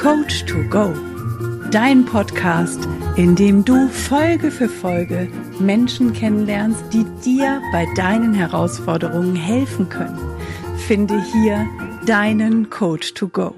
[0.00, 0.94] Coach to Go,
[1.72, 2.86] dein Podcast,
[3.16, 5.28] in dem du Folge für Folge
[5.58, 10.16] Menschen kennenlernst, die dir bei deinen Herausforderungen helfen können.
[10.86, 11.66] Finde hier
[12.06, 13.56] deinen Coach to Go.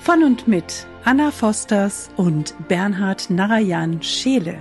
[0.00, 4.60] Von und mit Anna Fosters und Bernhard Narayan Scheele.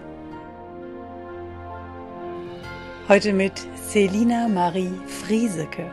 [3.10, 5.90] Heute mit Selina Marie Frieseke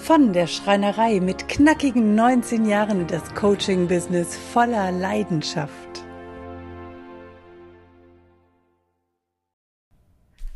[0.00, 5.70] von der Schreinerei mit knackigen 19 Jahren in das Coaching-Business voller Leidenschaft.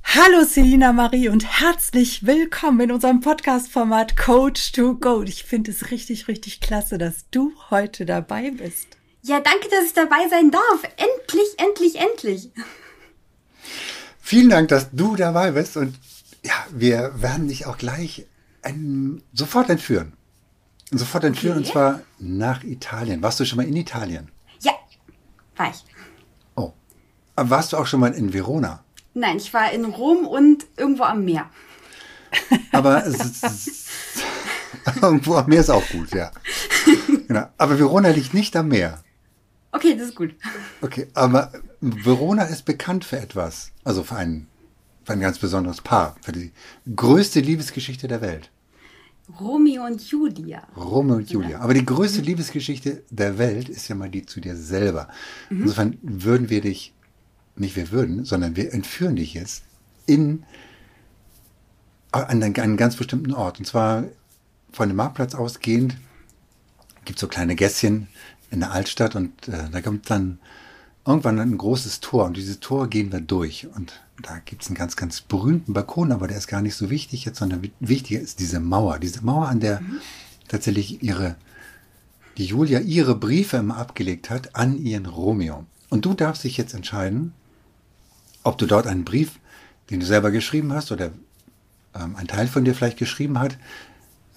[0.03, 5.23] Hallo Selina Marie und herzlich willkommen in unserem Podcast-Format Coach to Go.
[5.23, 8.97] Ich finde es richtig, richtig klasse, dass du heute dabei bist.
[9.23, 10.83] Ja, danke, dass ich dabei sein darf.
[10.97, 12.51] Endlich, endlich, endlich.
[14.20, 15.95] Vielen Dank, dass du dabei bist und
[16.45, 18.27] ja, wir werden dich auch gleich
[18.65, 20.15] ein, sofort entführen.
[20.91, 21.67] Sofort entführen okay.
[21.67, 23.23] und zwar nach Italien.
[23.23, 24.31] Warst du schon mal in Italien?
[24.61, 24.73] Ja,
[25.56, 25.84] war ich.
[26.55, 26.73] Oh.
[27.37, 28.84] Warst du auch schon mal in Verona?
[29.15, 31.48] Nein, ich war in Rom und irgendwo am Meer.
[32.73, 33.05] Aber
[35.03, 36.31] irgendwo am Meer ist auch gut, ja.
[37.28, 37.49] Genau.
[37.56, 39.03] Aber Verona liegt nicht am Meer.
[39.75, 40.37] Okay, das ist gut.
[40.83, 43.73] Okay, aber Verona ist bekannt für etwas.
[43.83, 44.47] Also für ein,
[45.05, 46.15] für ein ganz besonderes Paar.
[46.23, 46.53] Für die
[46.95, 48.51] größte Liebesgeschichte der Welt.
[49.41, 50.67] Romeo und Julia.
[50.77, 51.61] Romeo und Julia.
[51.61, 52.27] Aber die größte mhm.
[52.27, 55.08] Liebesgeschichte der Welt ist ja mal die zu dir selber.
[55.50, 55.62] Mhm.
[55.62, 56.92] Insofern würden wir dich,
[57.56, 59.64] nicht wir würden, sondern wir entführen dich jetzt
[60.06, 60.44] in
[62.12, 63.58] an einen ganz bestimmten Ort.
[63.58, 64.05] Und zwar
[64.72, 65.97] von dem Marktplatz ausgehend
[67.05, 68.09] gibt es so kleine Gässchen
[68.50, 70.38] in der Altstadt und äh, da kommt dann
[71.06, 74.77] irgendwann ein großes Tor und dieses Tor gehen wir durch und da gibt es einen
[74.77, 78.41] ganz, ganz berühmten Balkon, aber der ist gar nicht so wichtig jetzt, sondern wichtiger ist
[78.41, 78.98] diese Mauer.
[78.98, 79.98] Diese Mauer, an der mhm.
[80.48, 81.36] tatsächlich ihre,
[82.38, 85.66] die Julia ihre Briefe immer abgelegt hat an ihren Romeo.
[85.91, 87.34] Und du darfst dich jetzt entscheiden,
[88.44, 89.41] ob du dort einen Brief,
[89.91, 91.10] den du selber geschrieben hast oder
[91.94, 93.59] ähm, ein Teil von dir vielleicht geschrieben hat,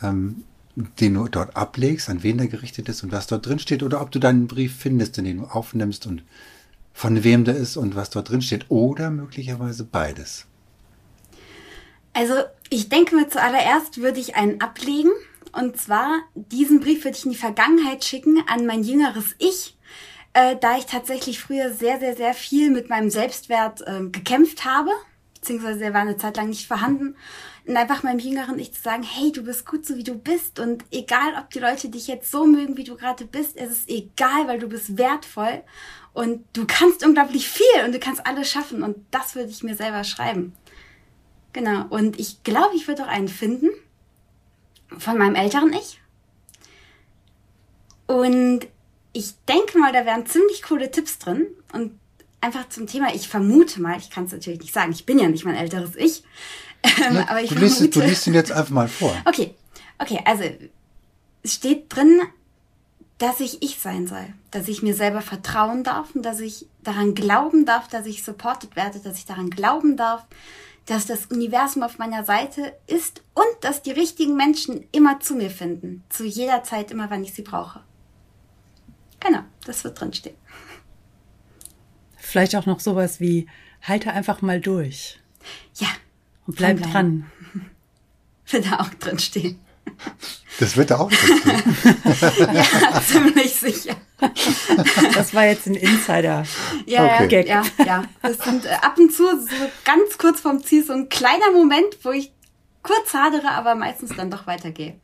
[0.01, 0.44] ähm,
[0.75, 4.01] den du dort ablegst, an wen der gerichtet ist und was dort drin steht, oder
[4.01, 6.23] ob du deinen Brief findest, den du aufnimmst und
[6.97, 8.66] von wem der ist und was dort drin steht.
[8.69, 10.47] Oder möglicherweise beides.
[12.12, 12.34] Also
[12.72, 15.12] ich denke mir zuallererst würde ich einen ablegen.
[15.53, 19.78] Und zwar, diesen Brief würde ich in die Vergangenheit schicken an mein jüngeres Ich,
[20.34, 24.90] äh, da ich tatsächlich früher sehr, sehr, sehr viel mit meinem Selbstwert äh, gekämpft habe,
[25.36, 27.16] beziehungsweise er war eine Zeit lang nicht vorhanden.
[27.68, 30.59] Und einfach meinem jüngeren Ich zu sagen, hey, du bist gut so wie du bist
[30.59, 33.90] und egal, ob die Leute dich jetzt so mögen, wie du gerade bist, es ist
[33.90, 35.62] egal, weil du bist wertvoll
[36.17, 38.81] und du kannst unglaublich viel und du kannst alles schaffen.
[38.81, 40.53] Und das würde ich mir selber schreiben.
[41.53, 41.85] Genau.
[41.89, 43.69] Und ich glaube, ich würde auch einen finden
[44.97, 46.01] von meinem älteren Ich.
[48.07, 48.61] Und
[49.13, 51.45] ich denke mal, da wären ziemlich coole Tipps drin.
[51.72, 52.00] Und
[52.41, 55.29] einfach zum Thema, ich vermute mal, ich kann es natürlich nicht sagen, ich bin ja
[55.29, 56.23] nicht mein älteres Ich.
[56.83, 59.16] Ähm, ja, aber ich du, liest, vermute, du liest ihn jetzt einfach mal vor.
[59.25, 59.53] Okay,
[60.00, 60.44] okay, also
[61.44, 62.22] es steht drin,
[63.17, 67.16] dass ich ich sein soll, dass ich mir selber vertrauen darf und dass ich daran
[67.16, 70.25] glauben darf, dass ich supported werde, dass ich daran glauben darf,
[70.85, 75.50] dass das Universum auf meiner Seite ist und dass die richtigen Menschen immer zu mir
[75.50, 77.81] finden, zu jeder Zeit, immer wann ich sie brauche.
[79.19, 80.35] Genau, das wird drinstehen.
[82.16, 83.47] Vielleicht auch noch sowas wie,
[83.81, 85.19] halte einfach mal durch.
[85.75, 85.88] Ja.
[86.45, 87.29] Und bleib dran.
[88.50, 89.59] Wird da auch drinstehen.
[90.59, 91.75] Das wird da auch passieren.
[92.53, 93.96] ja, ziemlich sicher.
[95.14, 96.44] Das war jetzt ein Insider.
[96.86, 97.46] Ja, okay.
[97.48, 98.03] Ja, ja.
[98.22, 99.56] Das sind äh, ab und zu so
[99.86, 102.31] ganz kurz vorm Ziel so ein kleiner Moment, wo ich
[102.81, 104.96] kurz hadere, aber meistens dann doch weitergehe.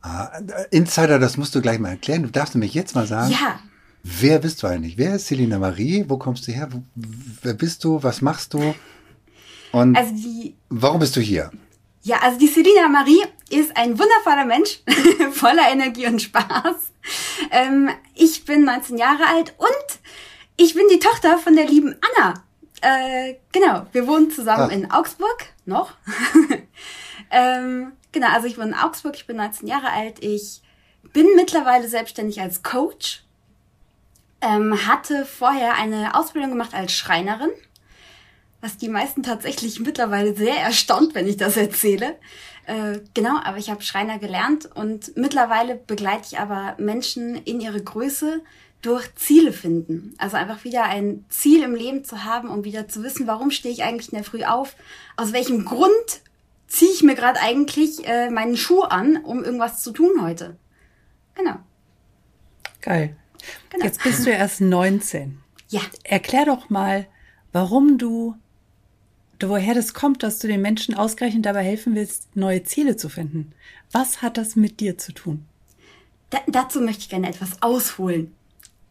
[0.00, 0.30] Ah,
[0.70, 2.22] Insider, das musst du gleich mal erklären.
[2.22, 3.32] Du darfst nämlich jetzt mal sagen.
[3.32, 3.60] Ja.
[4.02, 4.96] Wer bist du eigentlich?
[4.96, 6.04] Wer ist Selina Marie?
[6.08, 6.68] Wo kommst du her?
[6.94, 8.02] wer bist du?
[8.02, 8.74] Was machst du?
[9.72, 11.50] Und also die, warum bist du hier?
[12.08, 14.80] Ja, also die Selina Marie ist ein wundervoller Mensch,
[15.32, 16.90] voller Energie und Spaß.
[17.50, 19.98] Ähm, ich bin 19 Jahre alt und
[20.56, 22.42] ich bin die Tochter von der lieben Anna.
[22.80, 24.72] Äh, genau, wir wohnen zusammen ah.
[24.72, 25.92] in Augsburg, noch.
[27.30, 30.24] ähm, genau, also ich wohne in Augsburg, ich bin 19 Jahre alt.
[30.24, 30.62] Ich
[31.12, 33.22] bin mittlerweile selbstständig als Coach.
[34.40, 37.50] Ähm, hatte vorher eine Ausbildung gemacht als Schreinerin
[38.60, 42.16] was die meisten tatsächlich mittlerweile sehr erstaunt, wenn ich das erzähle.
[42.66, 47.82] Äh, genau, aber ich habe Schreiner gelernt und mittlerweile begleite ich aber Menschen in ihre
[47.82, 48.42] Größe
[48.82, 50.14] durch Ziele finden.
[50.18, 53.72] Also einfach wieder ein Ziel im Leben zu haben, um wieder zu wissen, warum stehe
[53.72, 54.76] ich eigentlich in der Früh auf,
[55.16, 55.90] aus welchem Grund
[56.66, 60.56] ziehe ich mir gerade eigentlich äh, meinen Schuh an, um irgendwas zu tun heute.
[61.34, 61.56] Genau.
[62.80, 63.16] Geil.
[63.70, 63.84] Genau.
[63.84, 65.40] Jetzt bist du erst 19.
[65.68, 65.80] Ja.
[66.04, 67.06] Erklär doch mal,
[67.52, 68.36] warum du,
[69.46, 73.52] woher das kommt, dass du den Menschen ausgerechnet dabei helfen willst, neue Ziele zu finden.
[73.92, 75.44] Was hat das mit dir zu tun?
[76.30, 78.34] Da, dazu möchte ich gerne etwas ausholen.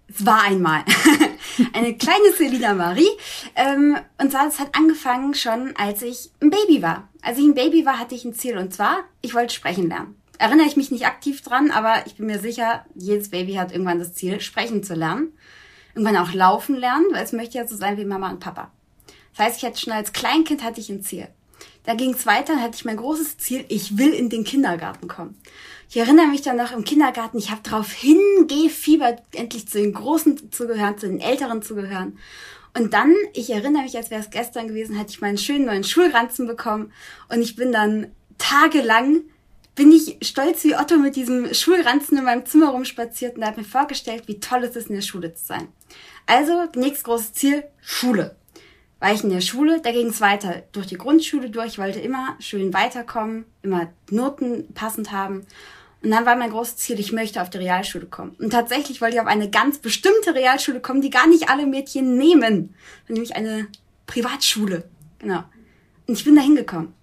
[0.07, 0.83] Es war einmal
[1.73, 3.09] eine kleine Selina Marie.
[3.55, 7.09] Ähm, und zwar, es hat angefangen schon, als ich ein Baby war.
[7.21, 8.57] Als ich ein Baby war, hatte ich ein Ziel.
[8.57, 10.15] Und zwar, ich wollte sprechen lernen.
[10.39, 13.99] Erinnere ich mich nicht aktiv dran, aber ich bin mir sicher, jedes Baby hat irgendwann
[13.99, 15.33] das Ziel, sprechen zu lernen.
[15.93, 18.71] Irgendwann auch laufen lernen, weil es möchte ja so sein wie Mama und Papa.
[19.37, 21.27] Das heißt, ich hatte schon als Kleinkind hatte ich ein Ziel.
[21.83, 25.07] Da ging es weiter, dann hatte ich mein großes Ziel, ich will in den Kindergarten
[25.07, 25.39] kommen.
[25.89, 30.51] Ich erinnere mich dann noch im Kindergarten, ich habe darauf hingefiebert, endlich zu den Großen
[30.51, 32.17] zu gehören, zu den Älteren zu gehören.
[32.77, 35.83] Und dann, ich erinnere mich, als wäre es gestern gewesen, hatte ich meinen schönen neuen
[35.83, 36.91] Schulranzen bekommen
[37.29, 38.07] und ich bin dann
[38.37, 39.21] tagelang,
[39.75, 43.67] bin ich stolz wie Otto mit diesem Schulranzen in meinem Zimmer rumspaziert und habe mir
[43.67, 45.67] vorgestellt, wie toll es ist, in der Schule zu sein.
[46.25, 48.35] Also, nächstes großes Ziel, Schule
[48.99, 52.35] war ich in der Schule, da ging es weiter durch die Grundschule durch, wollte immer
[52.39, 55.45] schön weiterkommen, immer Noten passend haben.
[56.03, 58.35] Und dann war mein großes Ziel, ich möchte auf die Realschule kommen.
[58.39, 62.17] Und tatsächlich wollte ich auf eine ganz bestimmte Realschule kommen, die gar nicht alle Mädchen
[62.17, 62.75] nehmen.
[63.07, 63.67] Nämlich eine
[64.05, 64.83] Privatschule.
[65.19, 65.43] Genau.
[66.07, 66.93] Und ich bin da hingekommen.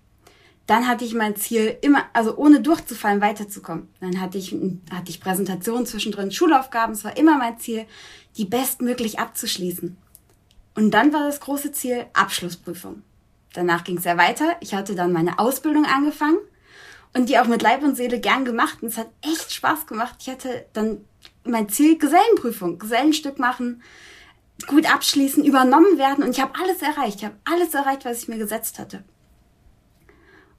[0.66, 3.88] Dann hatte ich mein Ziel, immer, also ohne durchzufallen, weiterzukommen.
[4.00, 4.54] Dann hatte ich,
[4.90, 6.94] hatte ich Präsentationen zwischendrin, Schulaufgaben.
[6.94, 7.84] Es war immer mein Ziel,
[8.38, 9.96] die bestmöglich abzuschließen.
[10.74, 13.02] Und dann war das große Ziel Abschlussprüfung.
[13.52, 14.56] Danach ging es ja weiter.
[14.60, 16.38] Ich hatte dann meine Ausbildung angefangen
[17.14, 18.82] und die auch mit Leib und Seele gern gemacht.
[18.82, 20.16] Und es hat echt Spaß gemacht.
[20.20, 21.04] Ich hatte dann
[21.44, 23.82] mein Ziel Gesellenprüfung, Gesellenstück machen,
[24.66, 26.24] gut abschließen, übernommen werden.
[26.24, 27.18] Und ich habe alles erreicht.
[27.18, 29.04] Ich habe alles erreicht, was ich mir gesetzt hatte.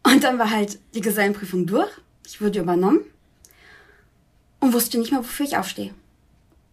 [0.03, 1.91] Und dann war halt die Gesellenprüfung durch.
[2.25, 3.01] Ich wurde übernommen
[4.59, 5.93] und wusste nicht mehr, wofür ich aufstehe.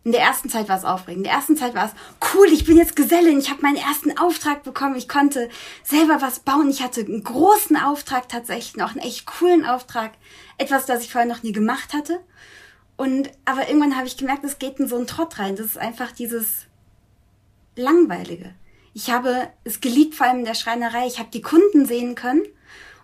[0.04, 1.19] In der ersten Zeit war es aufregend.
[1.19, 1.93] In der ersten Zeit war es
[2.34, 5.49] cool, ich bin jetzt Gesellin, ich habe meinen ersten Auftrag bekommen, ich konnte
[5.84, 6.69] selber was bauen.
[6.70, 10.12] Ich hatte einen großen Auftrag tatsächlich, noch einen echt coolen Auftrag.
[10.58, 12.20] Etwas, das ich vorher noch nie gemacht hatte.
[12.96, 15.56] Und aber irgendwann habe ich gemerkt, es geht in so einen Trott rein.
[15.56, 16.66] Das ist einfach dieses
[17.76, 18.54] Langweilige.
[18.94, 21.06] Ich habe es geliebt, vor allem in der Schreinerei.
[21.06, 22.43] Ich habe die Kunden sehen können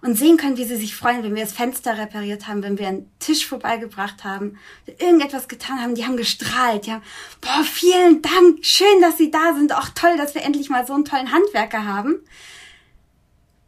[0.01, 2.89] und sehen können, wie sie sich freuen, wenn wir das Fenster repariert haben, wenn wir
[2.89, 7.03] einen Tisch vorbeigebracht haben, irgendetwas getan haben, die haben gestrahlt, haben,
[7.41, 10.95] boah, vielen Dank, schön, dass Sie da sind, auch toll, dass wir endlich mal so
[10.95, 12.17] einen tollen Handwerker haben.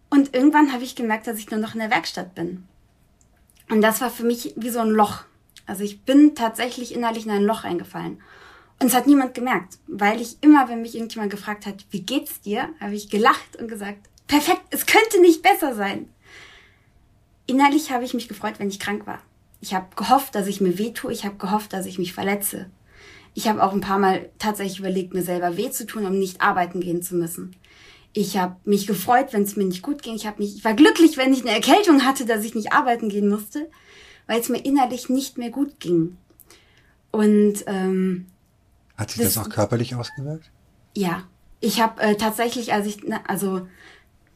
[0.09, 2.65] Und irgendwann habe ich gemerkt, dass ich nur noch in der Werkstatt bin.
[3.69, 5.25] Und das war für mich wie so ein Loch.
[5.67, 8.21] Also ich bin tatsächlich innerlich in ein Loch eingefallen.
[8.81, 12.41] Und es hat niemand gemerkt, weil ich immer, wenn mich irgendjemand gefragt hat, wie geht's
[12.41, 16.09] dir, habe ich gelacht und gesagt, perfekt, es könnte nicht besser sein.
[17.51, 19.19] Innerlich habe ich mich gefreut, wenn ich krank war.
[19.61, 21.13] Ich habe gehofft, dass ich mir weh tue.
[21.13, 22.71] Ich habe gehofft, dass ich mich verletze.
[23.35, 26.41] Ich habe auch ein paar Mal tatsächlich überlegt, mir selber weh zu tun, um nicht
[26.41, 27.57] arbeiten gehen zu müssen.
[28.13, 30.15] Ich habe mich gefreut, wenn es mir nicht gut ging.
[30.15, 33.29] Ich, mich, ich war glücklich, wenn ich eine Erkältung hatte, dass ich nicht arbeiten gehen
[33.29, 33.69] musste,
[34.29, 36.19] weil es mir innerlich nicht mehr gut ging.
[37.11, 38.27] Und ähm,
[38.97, 40.53] hat sich das, das auch körperlich ausgewirkt?
[40.97, 41.25] Ja,
[41.59, 43.67] ich habe äh, tatsächlich, als ich, also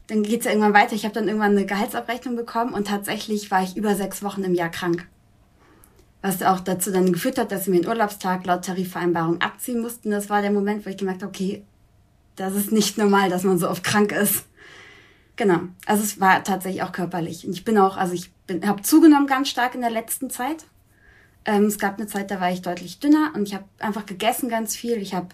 [0.07, 0.93] dann geht's ja irgendwann weiter.
[0.93, 4.53] Ich habe dann irgendwann eine Gehaltsabrechnung bekommen und tatsächlich war ich über sechs Wochen im
[4.53, 5.07] Jahr krank.
[6.21, 10.11] Was auch dazu dann geführt hat, dass sie mir einen Urlaubstag laut Tarifvereinbarung abziehen mussten.
[10.11, 11.63] Das war der Moment, wo ich gemerkt habe, okay,
[12.35, 14.45] das ist nicht normal, dass man so oft krank ist.
[15.35, 15.59] Genau.
[15.85, 17.45] Also es war tatsächlich auch körperlich.
[17.45, 20.65] Und ich bin auch, also ich bin, habe zugenommen ganz stark in der letzten Zeit.
[21.45, 24.49] Ähm, es gab eine Zeit, da war ich deutlich dünner und ich habe einfach gegessen
[24.49, 24.97] ganz viel.
[24.97, 25.27] Ich habe,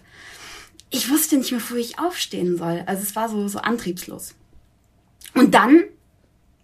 [0.90, 2.82] ich wusste nicht mehr, wo ich aufstehen soll.
[2.86, 4.34] Also es war so so antriebslos.
[5.34, 5.84] Und dann,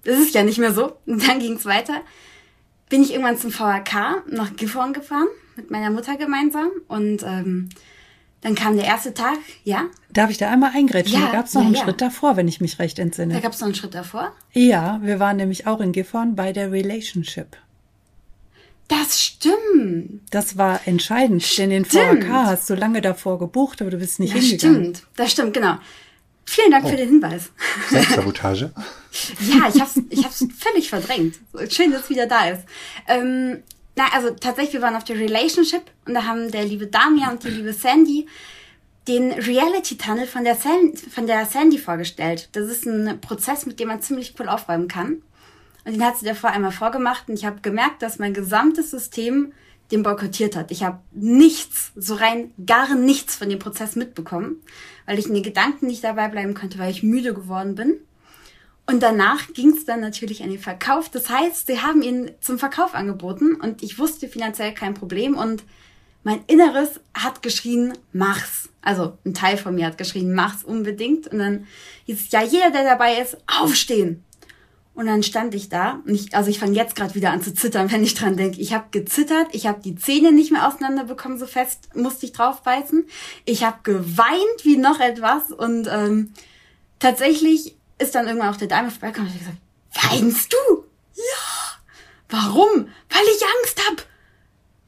[0.05, 2.03] das ist ja nicht mehr so, und dann ging es weiter,
[2.89, 6.71] bin ich irgendwann zum VHK nach Gifhorn gefahren, mit meiner Mutter gemeinsam.
[6.89, 7.69] Und ähm,
[8.41, 9.85] dann kam der erste Tag, ja.
[10.13, 11.21] Darf ich da einmal eingrätschen?
[11.21, 11.83] Ja, da gab es noch ja, einen ja.
[11.83, 13.35] Schritt davor, wenn ich mich recht entsinne.
[13.35, 14.33] Da gab es noch einen Schritt davor?
[14.53, 17.57] Ja, wir waren nämlich auch in Gifhorn bei der Relationship.
[18.87, 20.23] Das stimmt.
[20.31, 21.73] Das war entscheidend, stimmt.
[21.73, 24.95] denn den VHK hast du lange davor gebucht, aber du bist nicht das hingegangen.
[24.95, 25.77] Stimmt, das stimmt, genau.
[26.49, 26.89] Vielen Dank oh.
[26.89, 27.51] für den Hinweis.
[27.91, 28.73] Selbstsabotage?
[29.41, 31.37] ja, ich hab's, ich hab's völlig verdrängt.
[31.69, 32.63] Schön, dass es wieder da ist.
[33.07, 33.63] Ähm,
[33.97, 37.45] na, also tatsächlich, wir waren auf der Relationship und da haben der liebe Damian und
[37.45, 38.27] die liebe Sandy
[39.07, 42.49] den Reality Tunnel von der, San von der Sandy vorgestellt.
[42.53, 45.23] Das ist ein Prozess, mit dem man ziemlich cool aufräumen kann.
[45.85, 49.53] Und den hat sie davor einmal vorgemacht und ich habe gemerkt, dass mein gesamtes System
[49.91, 50.71] den boykottiert hat.
[50.71, 54.63] Ich habe nichts, so rein gar nichts von dem Prozess mitbekommen,
[55.07, 57.95] weil ich in den Gedanken nicht dabei bleiben konnte, weil ich müde geworden bin.
[58.87, 61.11] Und danach ging es dann natürlich an den Verkauf.
[61.11, 65.63] Das heißt, sie haben ihn zum Verkauf angeboten und ich wusste finanziell kein Problem und
[66.25, 68.69] mein Inneres hat geschrien, mach's.
[68.83, 71.27] Also ein Teil von mir hat geschrien, mach's unbedingt.
[71.29, 71.67] Und dann
[72.05, 74.25] hieß es, ja, jeder, der dabei ist, aufstehen.
[74.99, 77.55] Und dann stand ich da und ich, also ich fange jetzt gerade wieder an zu
[77.55, 78.61] zittern, wenn ich dran denke.
[78.61, 82.65] Ich habe gezittert, ich habe die Zähne nicht mehr auseinanderbekommen, so fest musste ich drauf
[82.65, 83.07] beißen.
[83.45, 86.33] Ich habe geweint wie noch etwas und ähm,
[86.99, 89.61] tatsächlich ist dann irgendwann auch der Dame vorbeigekommen und ich gesagt,
[90.11, 90.85] weinst du?
[91.15, 91.79] Ja.
[92.31, 92.89] Warum?
[93.09, 94.05] Weil ich Angst hab.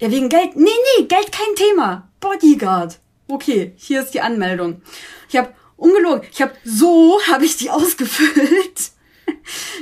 [0.00, 0.56] Ja, wegen Geld?
[0.56, 2.08] Nee, nee, Geld kein Thema.
[2.18, 2.98] Bodyguard.
[3.28, 4.82] Okay, hier ist die Anmeldung.
[5.28, 8.90] Ich habe ungelogen, ich habe so habe ich die ausgefüllt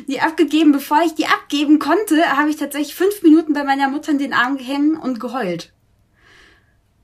[0.07, 0.73] die abgegeben.
[0.73, 4.33] Bevor ich die abgeben konnte, habe ich tatsächlich fünf Minuten bei meiner Mutter in den
[4.33, 5.73] Arm gehängt und geheult.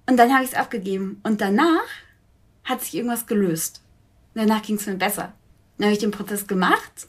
[0.06, 1.20] Und dann habe ich es abgegeben.
[1.22, 1.86] Und danach
[2.64, 3.82] hat sich irgendwas gelöst.
[4.34, 5.32] danach ging es mir besser.
[5.78, 7.08] Dann habe ich den Prozess gemacht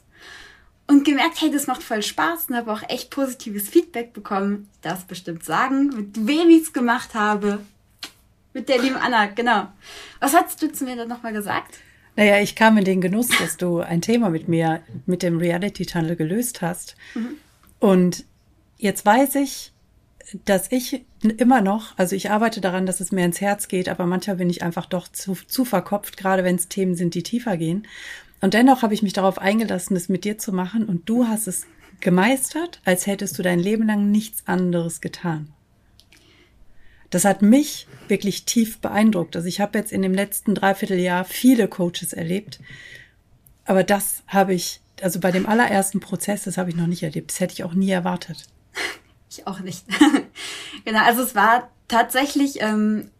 [0.86, 4.68] und gemerkt, hey, das macht voll Spaß und habe auch echt positives Feedback bekommen.
[4.74, 7.60] Ich darf es bestimmt sagen, mit wem ich es gemacht habe.
[8.52, 9.68] Mit der lieben Anna, genau.
[10.20, 11.78] Was hast du zu mir dann nochmal gesagt?
[12.16, 15.84] Naja, ich kam in den Genuss, dass du ein Thema mit mir, mit dem Reality
[15.84, 16.96] Tunnel gelöst hast.
[17.14, 17.34] Mhm.
[17.78, 18.24] Und
[18.78, 19.72] jetzt weiß ich,
[20.44, 24.06] dass ich immer noch, also ich arbeite daran, dass es mir ins Herz geht, aber
[24.06, 27.56] manchmal bin ich einfach doch zu, zu verkopft, gerade wenn es Themen sind, die tiefer
[27.56, 27.86] gehen.
[28.40, 31.46] Und dennoch habe ich mich darauf eingelassen, es mit dir zu machen und du hast
[31.46, 31.66] es
[32.00, 35.52] gemeistert, als hättest du dein Leben lang nichts anderes getan.
[37.10, 39.36] Das hat mich wirklich tief beeindruckt.
[39.36, 42.60] Also ich habe jetzt in dem letzten Dreivierteljahr viele Coaches erlebt,
[43.64, 47.30] aber das habe ich, also bei dem allerersten Prozess, das habe ich noch nicht erlebt.
[47.30, 48.44] Das hätte ich auch nie erwartet.
[49.28, 49.84] Ich auch nicht.
[50.86, 53.10] genau, also es war tatsächlich, ähm,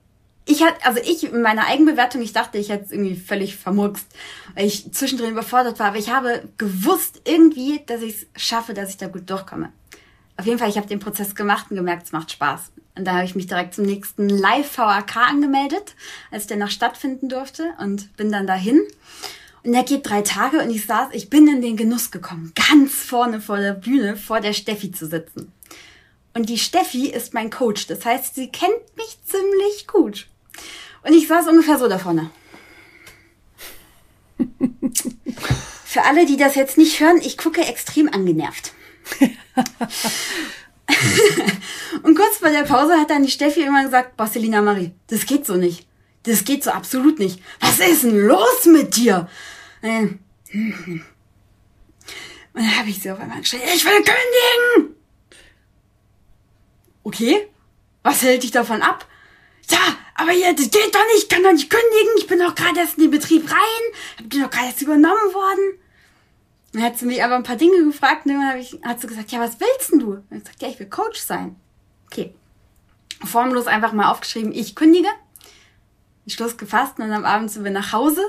[0.46, 4.06] ich hatte, also ich in meiner Eigenbewertung, ich dachte, ich hätte es irgendwie völlig vermurkst,
[4.54, 8.90] weil ich zwischendrin überfordert war, aber ich habe gewusst irgendwie, dass ich es schaffe, dass
[8.90, 9.72] ich da gut durchkomme.
[10.36, 12.70] Auf jeden Fall, ich habe den Prozess gemacht und gemerkt, es macht Spaß.
[12.96, 15.94] Und da habe ich mich direkt zum nächsten Live-VAK angemeldet,
[16.30, 18.80] als der noch stattfinden durfte und bin dann dahin.
[19.62, 22.94] Und der geht drei Tage und ich saß, ich bin in den Genuss gekommen, ganz
[22.94, 25.52] vorne vor der Bühne, vor der Steffi zu sitzen.
[26.34, 30.26] Und die Steffi ist mein Coach, das heißt, sie kennt mich ziemlich gut.
[31.02, 32.30] Und ich saß ungefähr so da vorne.
[35.84, 38.72] Für alle, die das jetzt nicht hören, ich gucke extrem angenervt.
[42.02, 45.46] und kurz vor der Pause hat dann die Steffi immer gesagt, Barcelina Marie, das geht
[45.46, 45.86] so nicht.
[46.22, 47.40] Das geht so absolut nicht.
[47.60, 49.28] Was ist denn los mit dir?
[52.56, 54.96] Und dann habe ich sie auf einmal geschrien, ich will kündigen!
[57.04, 57.48] Okay,
[58.02, 59.06] was hält dich davon ab?
[59.70, 59.78] Ja,
[60.14, 62.80] aber hier, das geht doch nicht, ich kann doch nicht kündigen, ich bin doch gerade
[62.80, 65.78] erst in den Betrieb rein, bin doch gerade erst übernommen worden.
[66.76, 69.33] Dann hat sie mich aber ein paar Dinge gefragt und dann ich, hat sie gesagt,
[69.33, 70.11] ja, was willst denn du?
[70.11, 71.56] Und ich gesagt, ja, ich will Coach sein.
[72.04, 72.35] Okay.
[73.25, 75.09] Formlos einfach mal aufgeschrieben, ich kündige.
[76.26, 78.21] Schluss gefasst und am Abend sind wir nach Hause.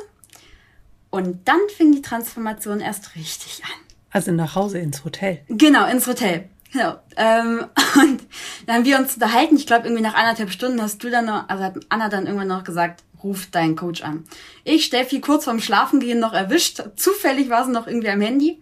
[1.10, 3.82] Und dann fing die Transformation erst richtig an.
[4.12, 5.42] Also nach Hause ins Hotel.
[5.50, 6.48] Genau, ins Hotel.
[6.72, 6.96] Genau.
[7.18, 7.66] Ähm,
[8.02, 8.22] und
[8.66, 9.58] dann haben wir uns unterhalten.
[9.58, 12.48] Ich glaube, irgendwie nach anderthalb Stunden hast du dann noch, also hat Anna dann irgendwann
[12.48, 14.26] noch gesagt, ruft deinen Coach an.
[14.64, 16.82] Ich, Steffi, kurz vorm Schlafengehen noch erwischt.
[16.96, 18.62] Zufällig war sie noch irgendwie am Handy.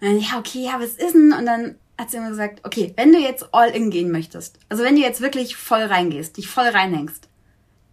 [0.00, 1.32] Und dann, ja, okay, ja, was ist denn?
[1.32, 4.82] Und dann hat sie immer gesagt, okay, wenn du jetzt all in gehen möchtest, also
[4.82, 7.28] wenn du jetzt wirklich voll reingehst, dich voll reinhängst,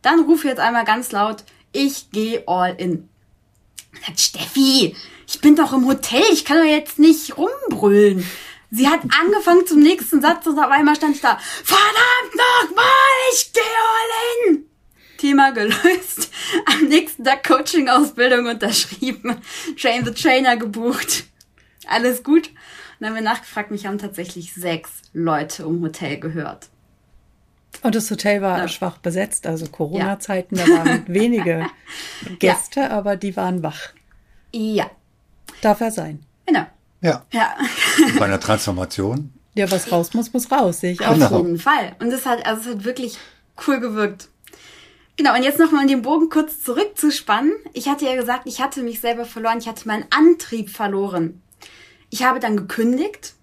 [0.02, 3.10] dann ruf jetzt einmal ganz laut, ich gehe all in.
[4.06, 4.96] Sagt Steffi,
[5.28, 8.26] ich bin doch im Hotel, ich kann doch jetzt nicht rumbrüllen.
[8.72, 12.86] Sie hat angefangen zum nächsten Satz und auf einmal stand ich da, verdammt nochmal,
[13.34, 14.67] ich gehe all in.
[15.18, 16.32] Thema gelöst.
[16.66, 19.38] Am nächsten Tag Coaching-Ausbildung unterschrieben.
[19.80, 21.26] Train the Trainer gebucht.
[21.88, 22.48] Alles gut.
[22.48, 22.56] Und
[23.00, 26.70] dann haben wir nachgefragt, mich haben tatsächlich sechs Leute im Hotel gehört.
[27.84, 28.68] Und das Hotel war ja.
[28.68, 31.68] schwach besetzt, also Corona-Zeiten, da waren wenige
[32.40, 32.90] Gäste, ja.
[32.90, 33.94] aber die waren wach.
[34.52, 34.90] Ja.
[35.62, 36.24] Darf er sein.
[36.46, 36.66] Genau.
[37.02, 37.24] Ja.
[37.32, 37.56] ja.
[38.18, 39.32] Bei einer Transformation.
[39.54, 41.20] Ja, was raus muss, muss raus, sehe ich auch.
[41.20, 41.96] Auf jeden Fall.
[42.00, 43.18] Und es hat, also es hat wirklich
[43.68, 44.30] cool gewirkt.
[45.18, 47.52] Genau, und jetzt nochmal um den Bogen kurz zurückzuspannen.
[47.74, 51.42] Ich hatte ja gesagt, ich hatte mich selber verloren, ich hatte meinen Antrieb verloren.
[52.12, 53.34] Ich habe dann gekündigt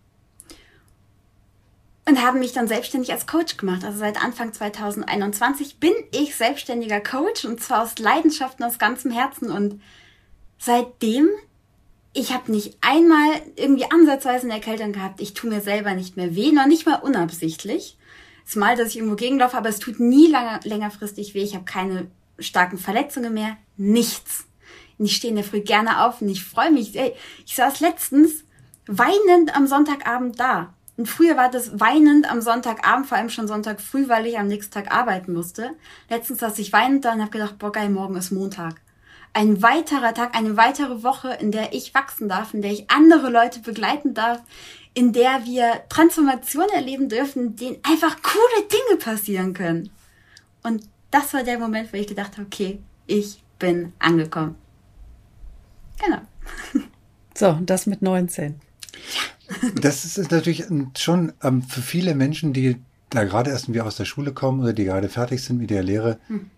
[2.08, 3.84] und habe mich dann selbstständig als Coach gemacht.
[3.84, 9.10] Also seit Anfang 2021 bin ich selbstständiger Coach und zwar aus Leidenschaft und aus ganzem
[9.10, 9.50] Herzen.
[9.50, 9.82] Und
[10.58, 11.28] seitdem,
[12.12, 15.20] ich habe nicht einmal irgendwie ansatzweise eine Erkältung gehabt.
[15.20, 17.98] Ich tue mir selber nicht mehr weh, noch nicht mal unabsichtlich
[18.46, 21.42] es mal, dass ich irgendwo gegenlaufe, aber es tut nie lange, längerfristig weh.
[21.42, 22.08] Ich habe keine
[22.38, 23.56] starken Verletzungen mehr.
[23.76, 24.46] Nichts.
[24.98, 26.96] Und ich stehe in der Früh gerne auf und ich freue mich.
[26.96, 27.14] Ey,
[27.46, 28.44] ich saß letztens
[28.86, 30.74] weinend am Sonntagabend da.
[30.96, 34.46] Und früher war das weinend am Sonntagabend, vor allem schon Sonntag früh, weil ich am
[34.46, 35.70] nächsten Tag arbeiten musste.
[36.08, 38.80] Letztens saß ich weinend da und habe gedacht, boah geil, morgen ist Montag.
[39.32, 43.30] Ein weiterer Tag, eine weitere Woche, in der ich wachsen darf, in der ich andere
[43.30, 44.40] Leute begleiten darf,
[44.94, 49.90] in der wir Transformationen erleben dürfen, in denen einfach coole Dinge passieren können.
[50.62, 54.56] Und das war der Moment, wo ich gedacht habe, okay, ich bin angekommen.
[56.02, 56.20] Genau.
[57.36, 58.60] So, das mit 19.
[59.80, 62.76] Das ist natürlich schon ähm, für viele Menschen, die
[63.10, 65.82] da gerade erst wieder aus der Schule kommen oder die gerade fertig sind mit der
[65.82, 66.48] Lehre, hm.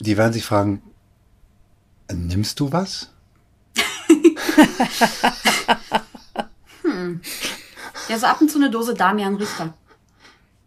[0.00, 0.80] die werden sich fragen,
[2.10, 3.12] nimmst du was?
[7.08, 7.20] hm.
[8.08, 9.74] Ja, so ab und zu eine Dose Damian Richter.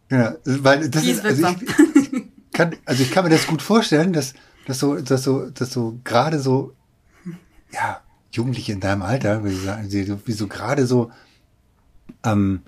[0.09, 4.33] Ja, weil das ist, also ich, kann, also ich kann mir das gut vorstellen, dass,
[4.67, 6.75] dass so, dass so, dass so gerade so,
[7.71, 9.89] ja, Jugendliche in deinem Alter, wie, sagen,
[10.25, 11.11] wie so gerade so,
[12.23, 12.61] ähm,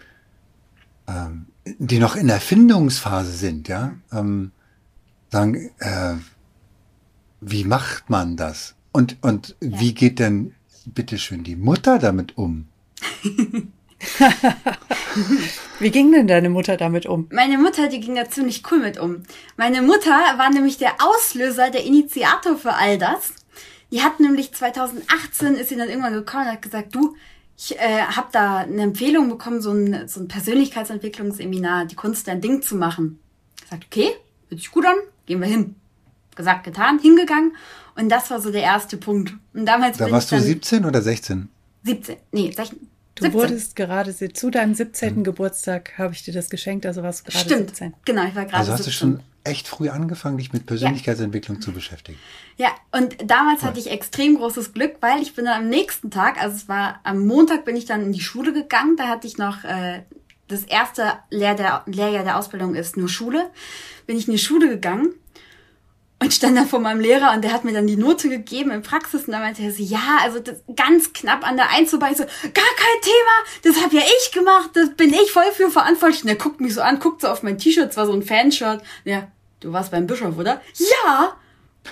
[1.07, 4.51] ähm, die noch in der Findungsphase sind, ja, ähm,
[5.31, 6.15] sagen, äh,
[7.41, 8.75] wie macht man das?
[8.91, 9.79] Und, und ja.
[9.79, 10.53] wie geht denn
[10.85, 12.67] bitteschön die Mutter damit um?
[15.79, 17.27] Wie ging denn deine Mutter damit um?
[17.31, 19.23] Meine Mutter, die ging da ziemlich cool mit um.
[19.57, 23.33] Meine Mutter war nämlich der Auslöser, der Initiator für all das.
[23.91, 27.15] Die hat nämlich 2018 ist sie dann irgendwann gekommen und hat gesagt, du,
[27.57, 32.41] ich äh, habe da eine Empfehlung bekommen, so ein, so ein Persönlichkeitsentwicklungsseminar, die Kunst dein
[32.41, 33.19] Ding zu machen.
[33.55, 34.09] Ich gesagt, okay,
[34.49, 34.95] hört sich gut an,
[35.25, 35.75] gehen wir hin.
[36.35, 37.55] Gesagt, getan, hingegangen.
[37.95, 39.35] Und das war so der erste Punkt.
[39.53, 41.49] Und damals da warst du 17 oder 16?
[41.83, 42.89] 17, nee, 16.
[43.15, 43.33] Du 17.
[43.39, 45.17] wurdest gerade zu deinem 17.
[45.17, 45.23] Mhm.
[45.23, 47.69] Geburtstag habe ich dir das geschenkt, also warst du gerade Stimmt.
[47.69, 47.93] 17.
[48.05, 48.85] Genau, ich war gerade Also hast 17.
[48.85, 51.61] du schon echt früh angefangen, dich mit Persönlichkeitsentwicklung ja.
[51.61, 52.17] zu beschäftigen.
[52.57, 53.69] Ja, und damals cool.
[53.69, 57.01] hatte ich extrem großes Glück, weil ich bin dann am nächsten Tag, also es war
[57.03, 60.03] am Montag bin ich dann in die Schule gegangen, da hatte ich noch äh,
[60.47, 63.49] das erste Lehr der, Lehrjahr der Ausbildung ist nur Schule,
[64.07, 65.13] bin ich in die Schule gegangen
[66.23, 68.81] und stand dann vor meinem Lehrer und der hat mir dann die Note gegeben in
[68.81, 72.11] Praxis und dann meinte er so, ja, also das ganz knapp an der Eins vorbei.
[72.11, 75.69] Ich so, gar kein Thema, das habe ja ich gemacht, das bin ich voll für
[75.69, 76.23] verantwortlich.
[76.23, 78.23] Und er guckt mich so an, guckt so auf mein T-Shirt, es war so ein
[78.23, 78.81] Fanshirt.
[79.03, 79.27] Ja,
[79.59, 80.61] du warst beim Bischof, oder?
[80.77, 81.35] Ja!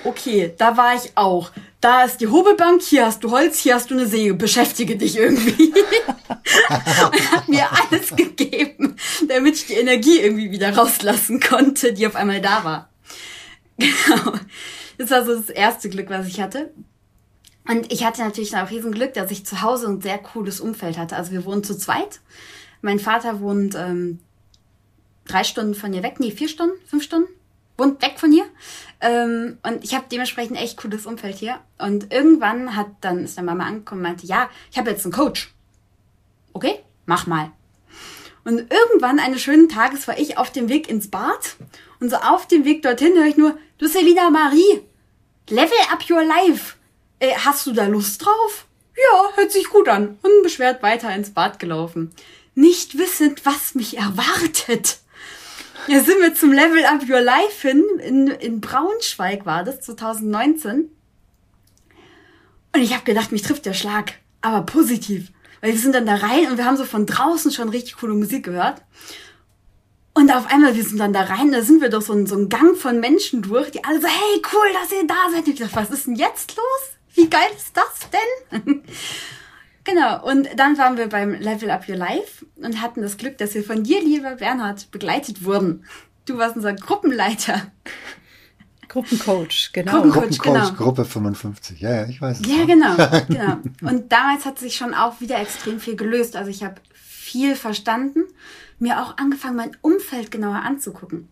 [0.06, 1.52] Okay, da war ich auch.
[1.82, 5.18] Da ist die Hobelbank, hier hast du Holz, hier hast du eine Säge, beschäftige dich
[5.18, 5.74] irgendwie.
[6.70, 8.96] und hat mir alles gegeben,
[9.28, 12.91] damit ich die Energie irgendwie wieder rauslassen konnte, die auf einmal da war.
[13.82, 14.38] Genau.
[14.98, 16.72] Das war so das erste Glück, was ich hatte.
[17.68, 20.98] Und ich hatte natürlich auch riesen Glück, dass ich zu Hause ein sehr cooles Umfeld
[20.98, 21.16] hatte.
[21.16, 22.20] Also wir wohnen zu zweit.
[22.82, 24.20] Mein Vater wohnt ähm,
[25.26, 27.30] drei Stunden von hier weg, nee, vier Stunden, fünf Stunden,
[27.78, 28.46] wohnt weg von hier.
[29.00, 31.60] Ähm, und ich habe dementsprechend echt cooles Umfeld hier.
[31.78, 35.14] Und irgendwann hat dann ist dann Mama angekommen und meinte, ja, ich habe jetzt einen
[35.14, 35.54] Coach.
[36.54, 37.52] Okay, mach mal.
[38.44, 41.56] Und irgendwann eines schönen Tages war ich auf dem Weg ins Bad
[42.00, 44.84] und so auf dem Weg dorthin höre ich nur, du Selina Marie,
[45.50, 46.76] level up your life.
[47.20, 48.68] Äh, hast du da Lust drauf?
[48.96, 50.20] Ja, hört sich gut an.
[50.22, 52.12] Unbeschwert weiter ins Bad gelaufen.
[52.54, 55.00] Nicht wissend, was mich erwartet.
[55.88, 57.84] Ja, sind wir zum Level Up Your Life hin.
[58.04, 60.92] In, in Braunschweig war das, 2019.
[62.74, 64.14] Und ich habe gedacht, mich trifft der Schlag.
[64.42, 65.32] Aber positiv.
[65.60, 68.14] Weil wir sind dann da rein und wir haben so von draußen schon richtig coole
[68.14, 68.84] Musik gehört.
[70.14, 72.36] Und auf einmal, wir sind dann da rein, da sind wir doch so ein, so
[72.36, 75.46] ein Gang von Menschen durch, die alle so, hey, cool, dass ihr da seid.
[75.46, 76.98] Und ich dachte, was ist denn jetzt los?
[77.16, 78.84] Wie geil ist das denn?
[79.84, 83.54] genau, und dann waren wir beim Level Up Your Life und hatten das Glück, dass
[83.54, 85.86] wir von dir, lieber Bernhard, begleitet wurden.
[86.26, 87.72] Du warst unser Gruppenleiter.
[88.90, 89.94] Gruppencoach, genau.
[89.94, 90.72] Gruppencoach, Gruppencoach genau.
[90.74, 92.48] Gruppe 55, ja, ja, ich weiß es.
[92.48, 92.96] Ja, genau,
[93.30, 93.58] genau.
[93.90, 96.36] Und damals hat sich schon auch wieder extrem viel gelöst.
[96.36, 96.76] Also ich habe
[97.32, 98.26] viel verstanden
[98.80, 101.30] mir auch angefangen, mein Umfeld genauer anzugucken.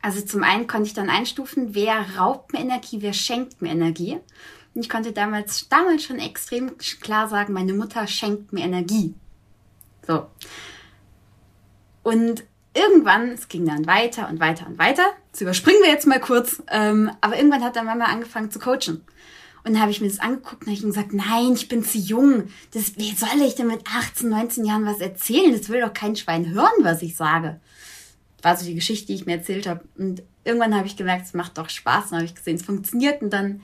[0.00, 4.18] Also zum einen konnte ich dann einstufen, wer raubt mir Energie, wer schenkt mir Energie.
[4.74, 9.14] Und ich konnte damals, damals schon extrem klar sagen, meine Mutter schenkt mir Energie.
[10.06, 10.26] So.
[12.04, 15.04] Und irgendwann, es ging dann weiter und weiter und weiter.
[15.32, 16.62] Das überspringen wir jetzt mal kurz.
[16.68, 19.04] Ähm, aber irgendwann hat dann Mama angefangen zu coachen.
[19.68, 22.44] Dann habe ich mir das angeguckt und habe gesagt, nein, ich bin zu jung.
[22.72, 25.52] Das, wie soll ich denn mit 18, 19 Jahren was erzählen?
[25.52, 27.60] Das will doch kein Schwein hören, was ich sage.
[28.40, 29.84] War so die Geschichte, die ich mir erzählt habe.
[29.98, 32.06] Und irgendwann habe ich gemerkt, es macht doch Spaß.
[32.06, 33.20] Und habe ich gesehen, es funktioniert.
[33.20, 33.60] Und dann,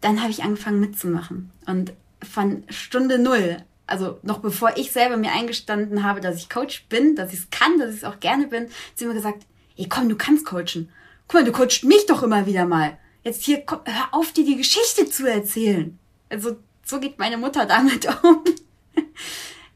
[0.00, 1.50] dann habe ich angefangen mitzumachen.
[1.66, 6.86] Und von Stunde null, also noch bevor ich selber mir eingestanden habe, dass ich Coach
[6.88, 9.44] bin, dass ich es kann, dass ich es auch gerne bin, sie mir gesagt,
[9.76, 10.88] ey komm, du kannst coachen.
[11.28, 14.44] Guck mal, du coachst mich doch immer wieder mal jetzt hier, komm, hör auf, dir
[14.44, 15.98] die Geschichte zu erzählen.
[16.28, 18.44] Also, so geht meine Mutter damit um.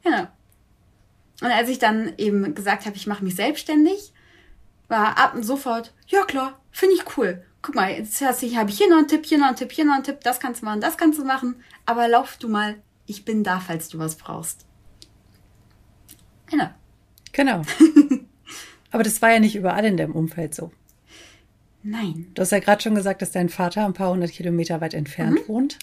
[0.02, 0.26] genau.
[1.42, 4.12] Und als ich dann eben gesagt habe, ich mache mich selbstständig,
[4.88, 7.44] war ab und sofort, ja klar, finde ich cool.
[7.62, 9.94] Guck mal, jetzt habe ich hier noch einen Tipp, hier noch einen Tipp, hier noch
[9.94, 11.56] einen Tipp, das kannst du machen, das kannst du machen.
[11.84, 14.66] Aber lauf du mal, ich bin da, falls du was brauchst.
[16.46, 16.70] Genau.
[17.32, 17.62] Genau.
[18.90, 20.72] Aber das war ja nicht überall in deinem Umfeld so.
[21.86, 22.26] Nein.
[22.34, 25.40] Du hast ja gerade schon gesagt, dass dein Vater ein paar hundert Kilometer weit entfernt
[25.42, 25.48] mhm.
[25.48, 25.78] wohnt.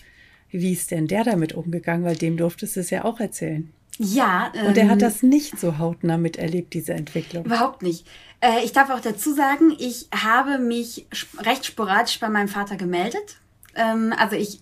[0.51, 2.03] Wie ist denn der damit umgegangen?
[2.03, 3.71] Weil dem durftest du es ja auch erzählen.
[3.97, 4.51] Ja.
[4.53, 7.45] Ähm, Und er hat das nicht so hautnah miterlebt, diese Entwicklung.
[7.45, 8.05] Überhaupt nicht.
[8.41, 11.07] Äh, ich darf auch dazu sagen, ich habe mich
[11.39, 13.37] recht sporadisch bei meinem Vater gemeldet.
[13.75, 14.59] Ähm, also ich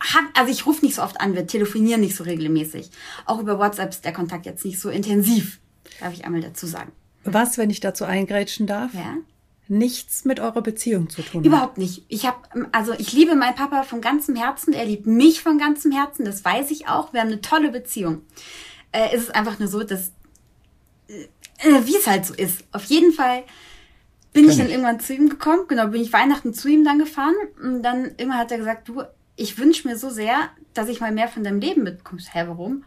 [0.00, 2.90] hab, also ich rufe nicht so oft an, wir telefonieren nicht so regelmäßig.
[3.24, 5.60] Auch über WhatsApp ist der Kontakt jetzt nicht so intensiv,
[6.00, 6.90] darf ich einmal dazu sagen.
[7.24, 8.92] Was, wenn ich dazu eingrätschen darf?
[8.92, 9.16] Ja
[9.68, 11.78] nichts mit eurer Beziehung zu tun Überhaupt hat.
[11.78, 12.04] nicht.
[12.08, 15.92] Ich habe also ich liebe meinen Papa von ganzem Herzen, er liebt mich von ganzem
[15.92, 17.12] Herzen, das weiß ich auch.
[17.12, 18.22] Wir haben eine tolle Beziehung.
[18.92, 20.12] Äh, es ist einfach nur so, dass
[21.08, 22.64] äh, wie es halt so ist.
[22.72, 23.44] Auf jeden Fall
[24.32, 24.72] bin Kann ich dann ich.
[24.72, 28.36] irgendwann zu ihm gekommen, genau, bin ich Weihnachten zu ihm dann gefahren und dann immer
[28.36, 29.02] hat er gesagt, du,
[29.36, 32.34] ich wünsche mir so sehr, dass ich mal mehr von deinem Leben mitkommst.
[32.34, 32.84] Hä, warum?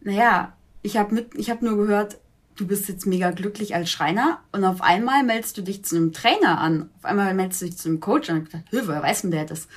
[0.00, 2.18] Naja, ich habe mit ich habe nur gehört,
[2.58, 6.12] du bist jetzt mega glücklich als Schreiner und auf einmal meldest du dich zu einem
[6.12, 6.90] Trainer an.
[6.98, 9.44] Auf einmal meldest du dich zu einem Coach und ich dachte, woher weiß denn der
[9.44, 9.68] das?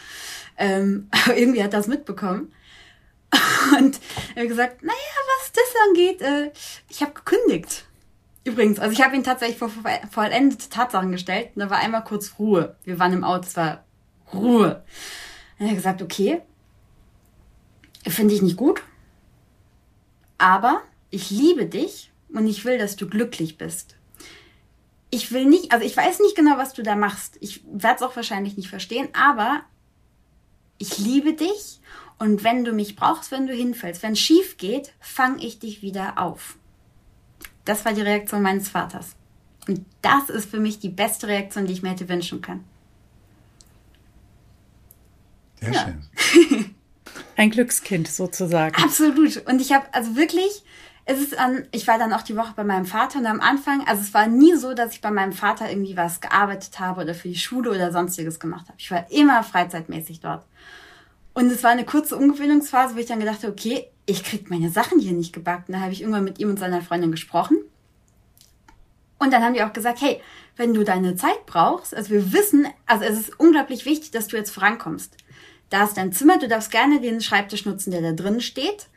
[0.58, 2.52] Ähm, aber irgendwie hat er das mitbekommen.
[3.78, 3.98] Und
[4.36, 4.94] er hat gesagt, naja,
[5.40, 6.52] was das angeht, äh,
[6.90, 7.86] ich habe gekündigt.
[8.44, 9.72] Übrigens, also ich habe ihn tatsächlich vor
[10.12, 12.76] vollendete Tatsachen gestellt und da war einmal kurz Ruhe.
[12.84, 13.86] Wir waren im Auto, es war
[14.34, 14.84] Ruhe.
[15.58, 16.42] Und er hat gesagt, okay,
[18.06, 18.82] finde ich nicht gut,
[20.38, 23.96] aber ich liebe dich und ich will, dass du glücklich bist.
[25.10, 27.38] Ich will nicht, also ich weiß nicht genau, was du da machst.
[27.42, 29.62] Ich werde es auch wahrscheinlich nicht verstehen, aber
[30.78, 31.82] ich liebe dich
[32.18, 35.82] und wenn du mich brauchst, wenn du hinfällst, wenn es schief geht, fange ich dich
[35.82, 36.58] wieder auf.
[37.66, 39.16] Das war die Reaktion meines Vaters.
[39.68, 42.64] Und das ist für mich die beste Reaktion, die ich mir hätte wünschen können.
[45.60, 45.86] Sehr ja.
[45.86, 46.76] schön.
[47.36, 48.76] Ein Glückskind sozusagen.
[48.76, 49.38] Absolut.
[49.48, 50.64] Und ich habe also wirklich,
[51.06, 53.86] es ist an, ich war dann auch die Woche bei meinem Vater und am Anfang,
[53.88, 57.16] also es war nie so, dass ich bei meinem Vater irgendwie was gearbeitet habe oder
[57.16, 58.78] für die Schule oder sonstiges gemacht habe.
[58.78, 60.46] Ich war immer freizeitmäßig dort.
[61.34, 64.70] Und es war eine kurze Umgewöhnungsphase, wo ich dann gedacht habe, okay, ich krieg meine
[64.70, 65.74] Sachen hier nicht gebacken.
[65.74, 67.58] Da habe ich irgendwann mit ihm und seiner Freundin gesprochen.
[69.18, 70.22] Und dann haben die auch gesagt, hey,
[70.58, 74.36] wenn du deine Zeit brauchst, also wir wissen, also es ist unglaublich wichtig, dass du
[74.36, 75.16] jetzt vorankommst.
[75.70, 78.88] Da ist dein Zimmer, du darfst gerne den Schreibtisch nutzen, der da drin steht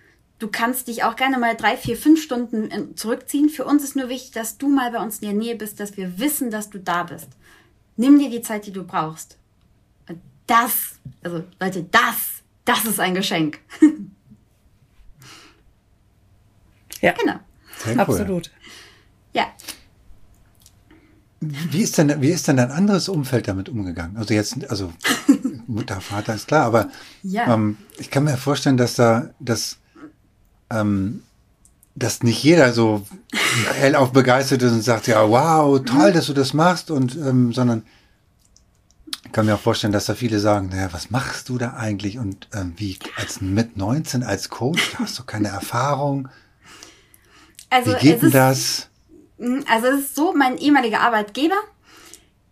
[0.44, 3.48] du kannst dich auch gerne mal drei, vier, fünf Stunden äh, zurückziehen.
[3.48, 5.96] Für uns ist nur wichtig, dass du mal bei uns in der Nähe bist, dass
[5.96, 7.28] wir wissen, dass du da bist.
[7.96, 9.38] Nimm dir die Zeit, die du brauchst.
[10.46, 13.58] Das, also Leute, das, das ist ein Geschenk.
[17.00, 17.12] ja.
[17.12, 17.40] Genau.
[17.86, 17.98] Cool.
[17.98, 18.50] Absolut.
[19.32, 19.46] Ja.
[21.40, 24.18] Wie ist denn, wie ist denn dein anderes Umfeld damit umgegangen?
[24.18, 24.92] Also jetzt, also
[25.66, 26.90] Mutter, Vater ist klar, aber
[27.22, 27.54] ja.
[27.54, 29.78] ähm, ich kann mir vorstellen, dass da, dass
[30.74, 31.22] ähm,
[31.94, 33.06] dass nicht jeder so
[33.74, 37.84] hellauf begeistert ist und sagt, ja, wow, toll, dass du das machst und, ähm, sondern
[39.24, 42.18] ich kann mir auch vorstellen, dass da viele sagen, naja, was machst du da eigentlich
[42.18, 46.28] und ähm, wie als mit 19 als Coach, da hast du keine Erfahrung.
[47.70, 48.88] Also wie geht denn das?
[49.38, 51.56] Hm, also es ist so, mein ehemaliger Arbeitgeber,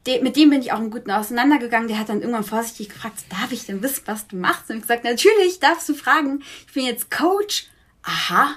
[0.06, 1.88] de, mit dem bin ich auch im Guten auseinandergegangen.
[1.88, 4.70] Der hat dann irgendwann vorsichtig gefragt, darf ich denn wissen, was du machst?
[4.70, 6.42] Und ich gesagt, natürlich darfst du fragen.
[6.66, 7.68] Ich bin jetzt Coach
[8.02, 8.56] aha,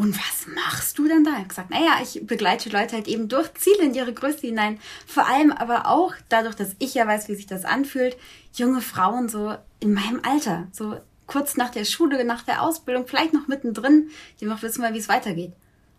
[0.00, 1.38] und was machst du dann da?
[1.42, 4.78] Ich gesagt, naja, ich begleite Leute halt eben durch Ziele in ihre Größe hinein.
[5.06, 8.16] Vor allem aber auch dadurch, dass ich ja weiß, wie sich das anfühlt,
[8.54, 13.34] junge Frauen so in meinem Alter, so kurz nach der Schule, nach der Ausbildung, vielleicht
[13.34, 15.52] noch mittendrin, die noch wissen mal, wie es weitergeht.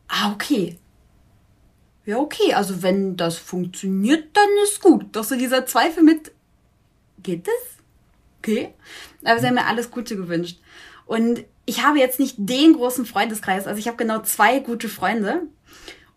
[0.07, 0.79] Ah, okay.
[2.05, 5.15] Ja, okay, also wenn das funktioniert, dann ist gut.
[5.15, 6.31] Doch so dieser Zweifel mit,
[7.21, 7.53] geht das?
[8.39, 8.73] Okay.
[9.23, 10.59] Aber sie haben mir alles Gute gewünscht.
[11.05, 13.67] Und ich habe jetzt nicht den großen Freundeskreis.
[13.67, 15.43] Also ich habe genau zwei gute Freunde.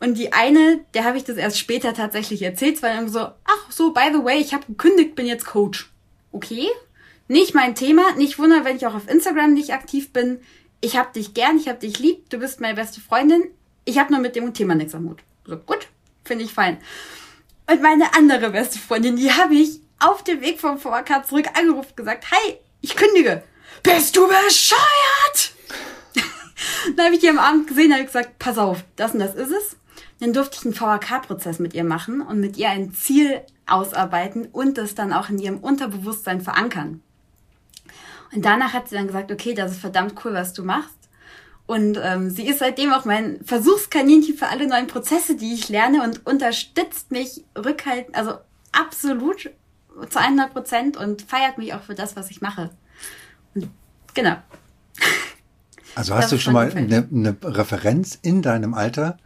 [0.01, 3.71] Und die eine, der habe ich das erst später tatsächlich erzählt, weil irgendwie so, ach
[3.71, 5.91] so, by the way, ich habe gekündigt, bin jetzt Coach.
[6.33, 6.69] Okay,
[7.29, 8.13] nicht mein Thema.
[8.17, 10.41] Nicht wundern, wenn ich auch auf Instagram nicht aktiv bin.
[10.81, 13.45] Ich habe dich gern, ich habe dich lieb, du bist meine beste Freundin.
[13.85, 15.23] Ich habe nur mit dem Thema nichts am Hut.
[15.47, 15.89] So, gut,
[16.25, 16.79] finde ich fein.
[17.71, 21.97] Und meine andere beste Freundin, die habe ich auf dem Weg vom VK zurück angerufen
[21.97, 23.43] gesagt, hi, ich kündige
[23.85, 25.53] bist du bescheuert?
[26.97, 29.37] dann habe ich die am Abend gesehen und habe gesagt, pass auf, das und das
[29.37, 29.77] ist es.
[30.19, 34.79] Dann durfte ich einen VHK-Prozess mit ihr machen und mit ihr ein Ziel ausarbeiten und
[34.79, 37.03] das dann auch in ihrem Unterbewusstsein verankern.
[38.35, 40.97] Und danach hat sie dann gesagt, okay, das ist verdammt cool, was du machst.
[41.67, 46.03] Und ähm, sie ist seitdem auch mein Versuchskaninchen für alle neuen Prozesse, die ich lerne
[46.03, 48.35] und unterstützt mich rückhaltend, also
[48.73, 49.51] absolut
[50.11, 52.71] zu 100 Prozent und feiert mich auch für das, was ich mache.
[54.15, 54.37] Genau.
[55.95, 59.17] Also hast du schon mal eine, eine Referenz in deinem Alter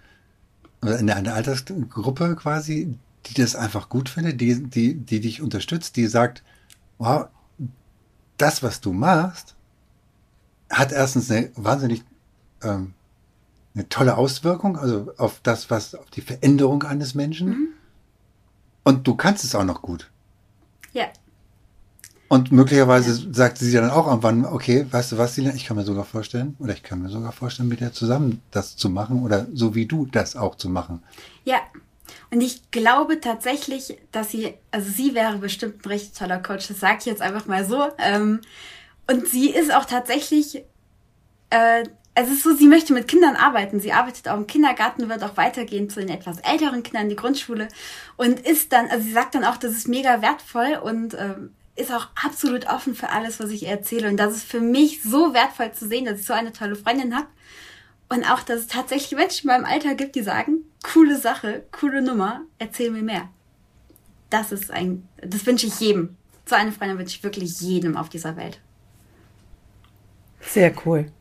[0.83, 2.95] oder in einer Altersgruppe quasi,
[3.27, 6.43] die das einfach gut findet, die, die, die dich unterstützt, die sagt,
[6.99, 7.27] wow,
[8.37, 9.55] das, was du machst,
[10.71, 12.05] hat erstens eine wahnsinnig
[12.63, 12.95] ähm,
[13.75, 17.75] eine tolle Auswirkung, also auf das, was, auf die Veränderung eines Menschen.
[18.83, 20.11] Und du kannst es auch noch gut.
[20.93, 21.07] Ja.
[22.29, 25.85] Und möglicherweise sagt sie dann auch irgendwann, okay, weißt du was, Sina, ich kann mir
[25.85, 29.47] sogar vorstellen, oder ich kann mir sogar vorstellen, mit dir zusammen das zu machen oder
[29.55, 31.03] so wie du das auch zu machen.
[31.45, 31.57] Ja.
[32.31, 36.81] Und ich glaube tatsächlich, dass sie, also sie wäre bestimmt ein richtig toller Coach, das
[36.81, 37.89] sage ich jetzt einfach mal so.
[37.99, 38.41] Ähm,
[39.11, 40.63] und sie ist auch tatsächlich,
[41.49, 43.81] äh, es ist so, sie möchte mit Kindern arbeiten.
[43.81, 47.69] Sie arbeitet auch im Kindergarten, wird auch weitergehen zu den etwas älteren Kindern, die Grundschule.
[48.17, 51.93] Und ist dann, also sie sagt dann auch, das ist mega wertvoll und ähm, ist
[51.93, 54.09] auch absolut offen für alles, was ich erzähle.
[54.09, 57.15] Und das ist für mich so wertvoll zu sehen, dass ich so eine tolle Freundin
[57.15, 57.29] habe.
[58.09, 62.03] Und auch, dass es tatsächlich Menschen in meinem Alter gibt, die sagen, coole Sache, coole
[62.03, 63.29] Nummer, erzähl mir mehr.
[64.31, 66.17] Das ist ein, das wünsche ich jedem.
[66.47, 68.61] So eine Freundin wünsche ich wirklich jedem auf dieser Welt.
[70.41, 71.13] Sehr cool.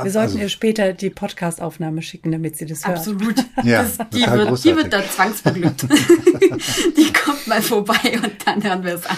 [0.00, 2.98] Wir sollten Also- ihr später die Podcast-Aufnahme schicken, damit sie das hört.
[2.98, 3.34] Absolut.
[3.62, 5.82] Ja, das, die, wird, die wird da zwangsbeglückt.
[6.96, 9.16] die kommt mal vorbei und dann hören wir es an.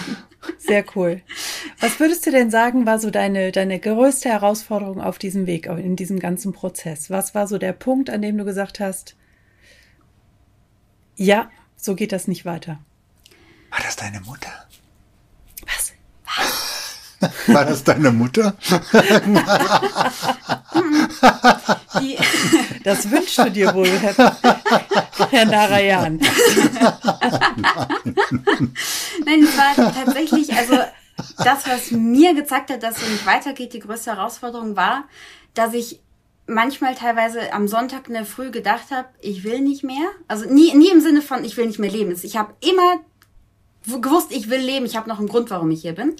[0.59, 1.21] Sehr cool.
[1.79, 5.95] Was würdest du denn sagen, war so deine, deine größte Herausforderung auf diesem Weg, in
[5.95, 7.09] diesem ganzen Prozess?
[7.09, 9.15] Was war so der Punkt, an dem du gesagt hast,
[11.15, 12.79] ja, so geht das nicht weiter?
[13.71, 14.64] War das deine Mutter?
[17.47, 18.55] War das deine Mutter?
[22.01, 22.17] Die,
[22.85, 24.37] Das wünschst du dir wohl, Herr,
[25.31, 26.19] Herr Narayan.
[29.25, 30.77] Nein, es war tatsächlich, also
[31.37, 35.05] das, was mir gezeigt hat, dass es nicht weitergeht, die größte Herausforderung war,
[35.55, 35.99] dass ich
[36.45, 40.07] manchmal teilweise am Sonntag in der Früh gedacht habe, ich will nicht mehr.
[40.27, 42.15] Also nie, nie im Sinne von, ich will nicht mehr leben.
[42.21, 42.99] Ich habe immer
[44.01, 44.85] gewusst, ich will leben.
[44.85, 46.15] Ich habe noch einen Grund, warum ich hier bin.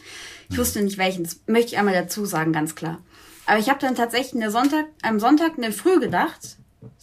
[0.50, 1.24] Ich wusste nicht welchen.
[1.24, 3.00] Das möchte ich einmal dazu sagen, ganz klar.
[3.46, 6.58] Aber ich habe dann tatsächlich der Sonntag, am Sonntag in der Früh gedacht,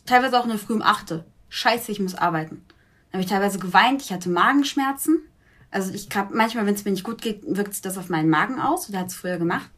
[0.07, 1.25] teilweise auch in der Früh um achte.
[1.49, 2.65] Scheiße, ich muss arbeiten.
[3.11, 5.23] Dann habe ich teilweise geweint, ich hatte Magenschmerzen.
[5.71, 8.31] Also ich hab, manchmal, wenn es mir nicht gut geht, wirkt sich das auf meinen
[8.31, 8.89] Magen aus.
[8.89, 9.71] Oder hat es früher gemacht.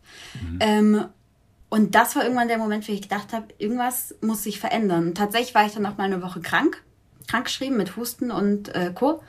[0.61, 1.05] Ähm,
[1.69, 5.09] und das war irgendwann der Moment, wo ich gedacht habe, irgendwas muss sich verändern.
[5.09, 6.83] Und tatsächlich war ich dann noch mal eine Woche krank,
[7.27, 9.23] krankgeschrieben mit Husten und äh, Co.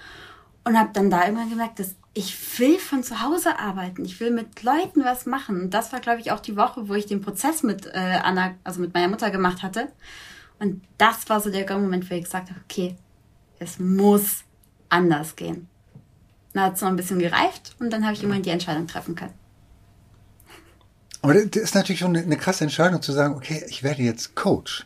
[0.64, 4.06] Und habe dann da irgendwann gemerkt, dass ich will von zu Hause arbeiten.
[4.06, 5.64] Ich will mit Leuten was machen.
[5.64, 8.56] Und das war, glaube ich, auch die Woche, wo ich den Prozess mit äh, Anna,
[8.64, 9.90] also mit meiner Mutter gemacht hatte.
[10.58, 12.96] Und das war so der Moment, wo ich gesagt habe, okay,
[13.60, 14.46] es muss
[14.88, 15.68] anders gehen.
[16.54, 19.16] Dann hat es noch ein bisschen gereift und dann habe ich irgendwann die Entscheidung treffen
[19.16, 19.34] können.
[21.22, 24.86] Aber das ist natürlich schon eine, krasse Entscheidung zu sagen, okay, ich werde jetzt Coach.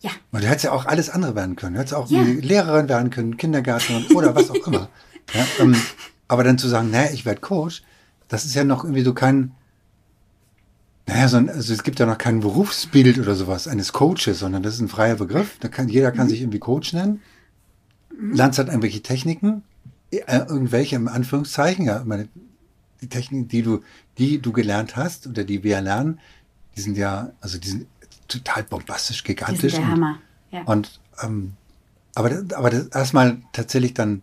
[0.00, 1.74] Ja, Weil du hättest ja auch alles andere werden können.
[1.74, 2.22] Du hättest auch Ja.
[2.22, 4.88] Lehrerin werden können, Kindergärtnerin oder was auch immer.
[5.34, 5.80] Ja, ähm,
[6.32, 7.82] aber dann zu sagen, naja, ich werde Coach,
[8.28, 9.52] das ist ja noch irgendwie so kein,
[11.06, 14.62] naja, so ein, also es gibt ja noch kein Berufsbild oder sowas eines Coaches, sondern
[14.62, 15.58] das ist ein freier Begriff.
[15.60, 17.20] Da kann, jeder kann sich irgendwie Coach nennen.
[18.18, 19.62] Lernst halt irgendwelche Techniken,
[20.10, 22.28] äh, irgendwelche im Anführungszeichen, ja, meine,
[23.02, 23.80] die Techniken, die du,
[24.16, 26.18] die du gelernt hast oder die wir lernen,
[26.76, 27.86] die sind ja, also die sind
[28.26, 29.72] total bombastisch, die sind gigantisch.
[29.74, 30.18] der und- Hammer.
[30.50, 30.62] Ja.
[30.62, 31.52] und ähm,
[32.14, 34.22] aber, aber das erstmal tatsächlich dann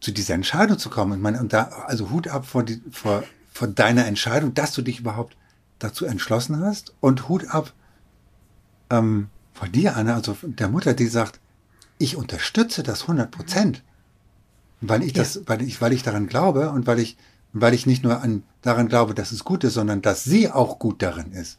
[0.00, 1.12] zu dieser Entscheidung zu kommen.
[1.12, 4.82] Und, meine, und da, also Hut ab vor, die, vor, vor deiner Entscheidung, dass du
[4.82, 5.36] dich überhaupt
[5.78, 6.94] dazu entschlossen hast.
[7.00, 7.72] Und Hut ab
[8.90, 11.40] ähm, vor dir, Anna, also der Mutter, die sagt,
[11.98, 13.82] ich unterstütze das 100 Prozent.
[14.80, 17.16] Weil ich das, weil ich, weil ich daran glaube und weil ich,
[17.52, 20.78] weil ich nicht nur an, daran glaube, dass es gut ist, sondern dass sie auch
[20.78, 21.58] gut darin ist.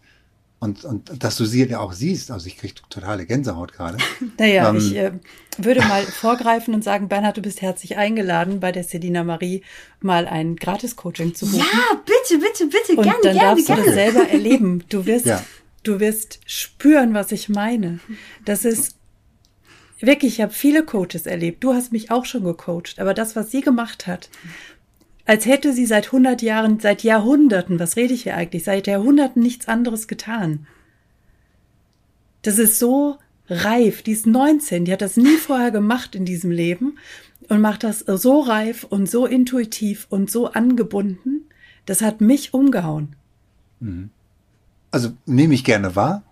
[0.61, 2.31] Und, und dass du sie ja auch siehst.
[2.31, 3.97] Also ich kriege totale Gänsehaut gerade.
[4.37, 4.75] Naja, Ähm.
[4.75, 5.11] ich äh,
[5.57, 9.63] würde mal vorgreifen und sagen, Bernhard, du bist herzlich eingeladen, bei der Selina Marie
[10.01, 11.59] mal ein Gratis-Coaching zu buchen.
[11.59, 13.85] Ja, bitte, bitte, bitte, und gerne, dann gerne, darfst du gerne.
[13.85, 14.83] das selber erleben.
[14.89, 15.41] Du wirst, Ja.
[15.83, 17.99] du wirst spüren, was ich meine.
[18.43, 18.97] Das ist
[20.01, 21.63] wirklich, ich habe viele Coaches erlebt.
[21.63, 24.29] Du hast mich auch schon gecoacht, aber das, was sie gemacht hat,
[25.29, 29.43] als hätte sie seit 100 Jahren, seit Jahrhunderten, was rede ich hier eigentlich, seit Jahrhunderten
[29.43, 30.65] nichts anderes getan.
[32.41, 34.01] Das ist so reif.
[34.01, 36.97] Die ist 19, die hat das nie vorher gemacht in diesem Leben
[37.47, 41.47] und macht das so reif und so intuitiv und so angebunden.
[41.85, 43.15] Das hat mich umgehauen.
[44.89, 46.23] Also nehme ich gerne wahr.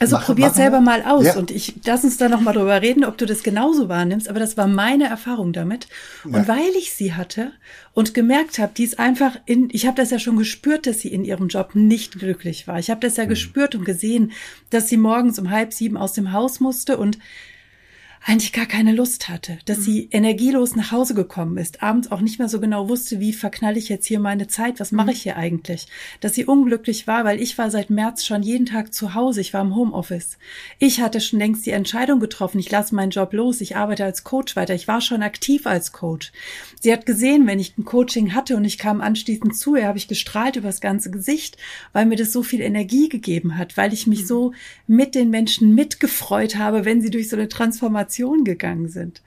[0.00, 1.36] Also Mach- probier machen selber mal aus Ja.
[1.36, 4.28] und ich lass uns da noch mal drüber reden, ob du das genauso wahrnimmst.
[4.28, 5.88] Aber das war meine Erfahrung damit.
[6.24, 6.48] Und Ja.
[6.48, 7.52] weil ich sie hatte
[7.94, 11.08] und gemerkt habe, die ist einfach in, ich habe das ja schon gespürt, dass sie
[11.08, 12.78] in ihrem Job nicht glücklich war.
[12.78, 13.22] Ich habe das Mhm.
[13.22, 14.32] ja gespürt und gesehen,
[14.70, 17.18] dass sie morgens um halb sieben aus dem Haus musste und
[18.28, 22.38] eigentlich gar keine Lust hatte, dass sie energielos nach Hause gekommen ist, abends auch nicht
[22.38, 25.38] mehr so genau wusste, wie verknalle ich jetzt hier meine Zeit, was mache ich hier
[25.38, 25.86] eigentlich,
[26.20, 29.54] dass sie unglücklich war, weil ich war seit März schon jeden Tag zu Hause, ich
[29.54, 30.36] war im Homeoffice.
[30.78, 34.24] Ich hatte schon längst die Entscheidung getroffen, ich lasse meinen Job los, ich arbeite als
[34.24, 36.30] Coach weiter, ich war schon aktiv als Coach.
[36.82, 39.96] Sie hat gesehen, wenn ich ein Coaching hatte und ich kam anschließend zu ihr, habe
[39.96, 41.56] ich gestrahlt über das ganze Gesicht,
[41.94, 44.52] weil mir das so viel Energie gegeben hat, weil ich mich so
[44.86, 49.22] mit den Menschen mitgefreut habe, wenn sie durch so eine Transformation gegangen sind.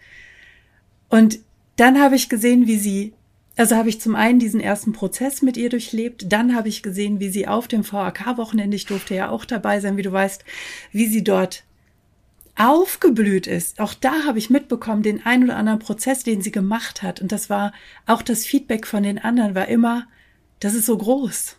[1.10, 1.40] Und
[1.76, 3.14] dann habe ich gesehen, wie sie,
[3.58, 7.20] also habe ich zum einen diesen ersten Prozess mit ihr durchlebt, dann habe ich gesehen,
[7.20, 10.44] wie sie auf dem VAK-Wochenende, ich durfte ja auch dabei sein, wie du weißt,
[10.92, 11.64] wie sie dort
[12.56, 13.80] aufgeblüht ist.
[13.80, 17.22] Auch da habe ich mitbekommen, den ein oder anderen Prozess, den sie gemacht hat.
[17.22, 17.74] Und das war
[18.06, 20.08] auch das Feedback von den anderen, war immer,
[20.60, 21.56] das ist so groß.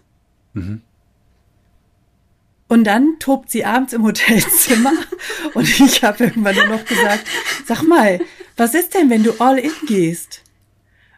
[2.73, 4.95] Und dann tobt sie abends im Hotelzimmer
[5.55, 7.27] und ich habe irgendwann nur noch gesagt,
[7.67, 8.19] sag mal,
[8.57, 10.41] was ist denn, wenn du all in gehst?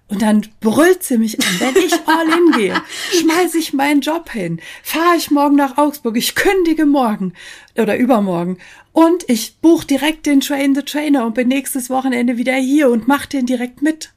[0.08, 2.82] Und dann brüllt sie mich an, wenn ich all in gehe,
[3.20, 7.34] schmeiß ich meinen Job hin, fahre ich morgen nach Augsburg, ich kündige morgen
[7.78, 8.58] oder übermorgen
[8.90, 13.06] und ich buche direkt den Train the Trainer und bin nächstes Wochenende wieder hier und
[13.06, 14.12] mach den direkt mit.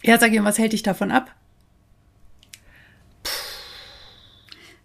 [0.00, 1.34] Ja, sag ihm, was hält dich davon ab?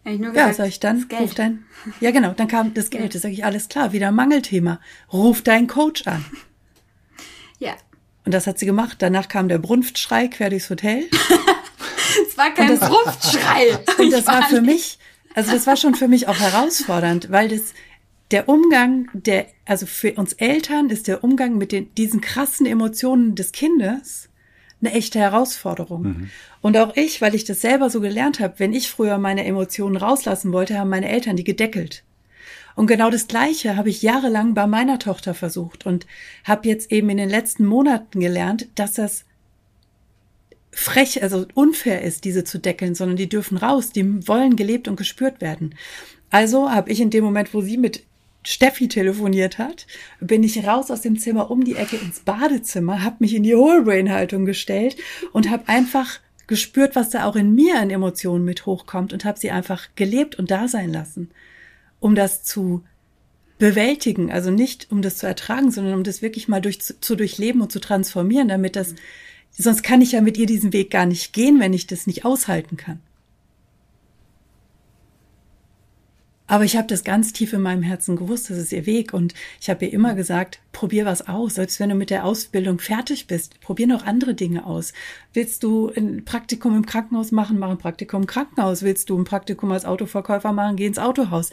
[0.05, 1.21] Nur Ja, gesagt, sag ich dann, das Geld.
[1.21, 1.65] ruf dein,
[1.99, 4.79] ja genau, dann kam das Geld, das sage ich, alles klar, wieder Mangelthema,
[5.11, 6.23] ruf deinen Coach an.
[7.57, 7.73] Ja.
[8.25, 8.97] Und das hat sie gemacht.
[8.99, 11.05] Danach kam der Brunftschrei quer durchs Hotel.
[12.27, 13.77] Es war kein Fruchtschrei.
[13.97, 14.99] Und das war für mich,
[15.33, 17.73] also das war schon für mich auch herausfordernd, weil das,
[18.31, 23.35] der Umgang der, also für uns Eltern ist der Umgang mit den, diesen krassen Emotionen
[23.35, 24.29] des Kindes
[24.85, 26.29] eine echte Herausforderung.
[26.61, 29.97] Und auch ich, weil ich das selber so gelernt habe, wenn ich früher meine Emotionen
[29.97, 32.03] rauslassen wollte, haben meine Eltern die gedeckelt.
[32.75, 36.05] Und genau das Gleiche habe ich jahrelang bei meiner Tochter versucht und
[36.43, 39.25] habe jetzt eben in den letzten Monaten gelernt, dass das
[40.71, 44.97] frech, also unfair ist, diese zu deckeln, sondern die dürfen raus, die wollen gelebt und
[44.97, 45.75] gespürt werden.
[46.29, 48.03] Also habe ich in dem Moment, wo sie mit
[48.45, 49.87] Steffi telefoniert hat,
[50.19, 53.55] bin ich raus aus dem Zimmer um die Ecke ins Badezimmer, habe mich in die
[53.55, 54.95] Wholebrain-Haltung gestellt
[55.33, 59.39] und habe einfach gespürt, was da auch in mir an Emotionen mit hochkommt und habe
[59.39, 61.31] sie einfach gelebt und da sein lassen,
[61.99, 62.83] um das zu
[63.57, 67.61] bewältigen, also nicht um das zu ertragen, sondern um das wirklich mal durch, zu durchleben
[67.61, 68.93] und zu transformieren, damit das,
[69.51, 72.25] sonst kann ich ja mit ihr diesen Weg gar nicht gehen, wenn ich das nicht
[72.25, 72.99] aushalten kann.
[76.47, 79.13] Aber ich habe das ganz tief in meinem Herzen gewusst, das ist ihr Weg.
[79.13, 81.55] Und ich habe ihr immer gesagt, probier was aus.
[81.55, 84.93] Selbst wenn du mit der Ausbildung fertig bist, probier noch andere Dinge aus.
[85.33, 88.83] Willst du ein Praktikum im Krankenhaus machen, mach ein Praktikum im Krankenhaus.
[88.83, 91.49] Willst du ein Praktikum als Autoverkäufer machen, geh ins Autohaus.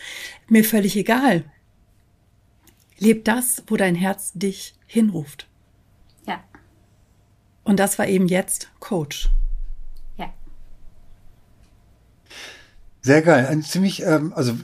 [0.48, 1.44] Mir völlig egal.
[2.98, 5.48] Leb das, wo dein Herz dich hinruft.
[6.26, 6.44] Ja.
[7.64, 9.30] Und das war eben jetzt Coach.
[10.18, 10.34] Ja.
[13.00, 13.46] Sehr geil.
[13.46, 14.54] Ein ziemlich, ähm, also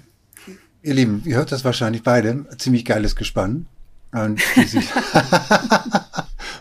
[0.82, 3.66] ihr Lieben, ihr hört das wahrscheinlich beide, ziemlich geiles Gespann.
[4.12, 4.40] Und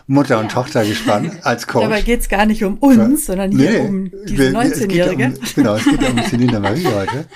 [0.06, 1.84] Mutter und Tochter gespannt als Coach.
[1.84, 5.06] Dabei geht's gar nicht um uns, sondern hier Nee, um diese wir- es geht ja
[5.06, 5.24] 19-Jährige.
[5.26, 7.26] Um, genau, es geht ja um Selina Marie heute.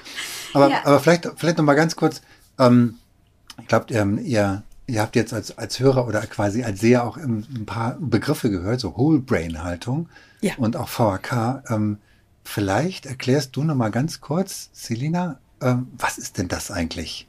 [0.55, 0.77] Aber, Ja.
[0.85, 2.23] aber vielleicht, vielleicht noch mal ganz kurz.
[2.59, 2.95] Ähm,
[3.61, 7.17] ich glaube, ähm, ihr, ihr habt jetzt als, als Hörer oder quasi als Seher auch
[7.17, 10.09] ein paar Begriffe gehört, so Whole Brain Haltung
[10.41, 10.53] Ja.
[10.57, 11.63] und auch VHK.
[11.71, 11.99] Ähm,
[12.45, 15.39] vielleicht erklärst du noch mal ganz kurz, Selina,
[15.97, 17.27] was ist denn das eigentlich?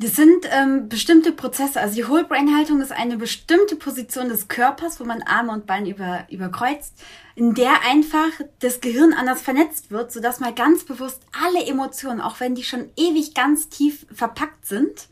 [0.00, 1.80] Das sind ähm, bestimmte Prozesse.
[1.80, 6.26] Also die Whole-Brain-Haltung ist eine bestimmte Position des Körpers, wo man Arme und Beine über,
[6.30, 6.94] überkreuzt,
[7.36, 12.40] in der einfach das Gehirn anders vernetzt wird, sodass man ganz bewusst alle Emotionen, auch
[12.40, 15.08] wenn die schon ewig ganz tief verpackt sind,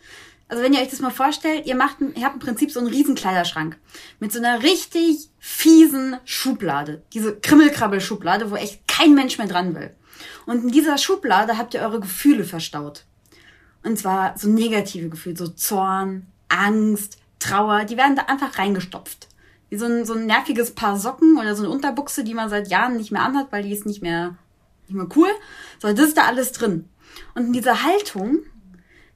[0.52, 2.90] also wenn ihr euch das mal vorstellt, ihr macht, ihr habt im Prinzip so einen
[2.90, 3.78] riesen Kleiderschrank
[4.20, 9.94] mit so einer richtig fiesen Schublade, diese Krimmelkrabbel-Schublade, wo echt kein Mensch mehr dran will.
[10.46, 13.04] Und in dieser Schublade habt ihr eure Gefühle verstaut.
[13.82, 19.28] Und zwar so negative Gefühle, so Zorn, Angst, Trauer, die werden da einfach reingestopft.
[19.68, 22.68] Wie so ein, so ein nerviges Paar Socken oder so eine Unterbuchse, die man seit
[22.68, 24.36] Jahren nicht mehr anhat, weil die ist nicht mehr,
[24.86, 25.30] nicht mehr cool.
[25.80, 26.88] So, das ist da alles drin.
[27.34, 28.40] Und in dieser Haltung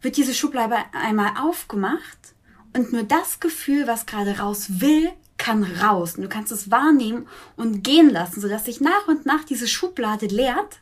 [0.00, 2.34] wird diese Schublade einmal aufgemacht
[2.74, 6.16] und nur das Gefühl, was gerade raus will, kann raus.
[6.16, 10.26] Und du kannst es wahrnehmen und gehen lassen, sodass sich nach und nach diese Schublade
[10.26, 10.80] leert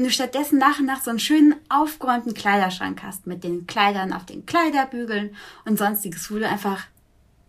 [0.00, 4.14] und du stattdessen nach und nach so einen schönen aufgeräumten Kleiderschrank hast mit den Kleidern
[4.14, 5.36] auf den Kleiderbügeln
[5.66, 6.86] und sonstiges, wo du einfach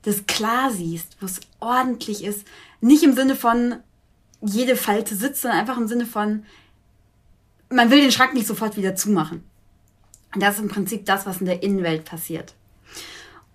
[0.02, 2.46] das klar siehst, wo es ordentlich ist.
[2.82, 3.78] Nicht im Sinne von
[4.42, 6.44] jede Falte sitzt, sondern einfach im Sinne von,
[7.70, 9.46] man will den Schrank nicht sofort wieder zumachen.
[10.36, 12.54] Und das ist im Prinzip das, was in der Innenwelt passiert.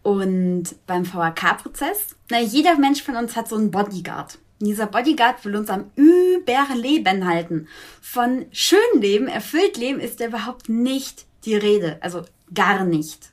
[0.03, 4.39] Und beim VHK-Prozess, na, jeder Mensch von uns hat so einen Bodyguard.
[4.61, 7.69] Dieser Bodyguard will uns am Überleben halten.
[8.01, 11.99] Von schön Leben, erfüllt Leben ist überhaupt nicht die Rede.
[12.01, 13.31] Also gar nicht.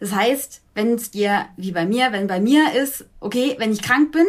[0.00, 3.82] Das heißt, wenn es dir, wie bei mir, wenn bei mir ist, okay, wenn ich
[3.82, 4.26] krank bin,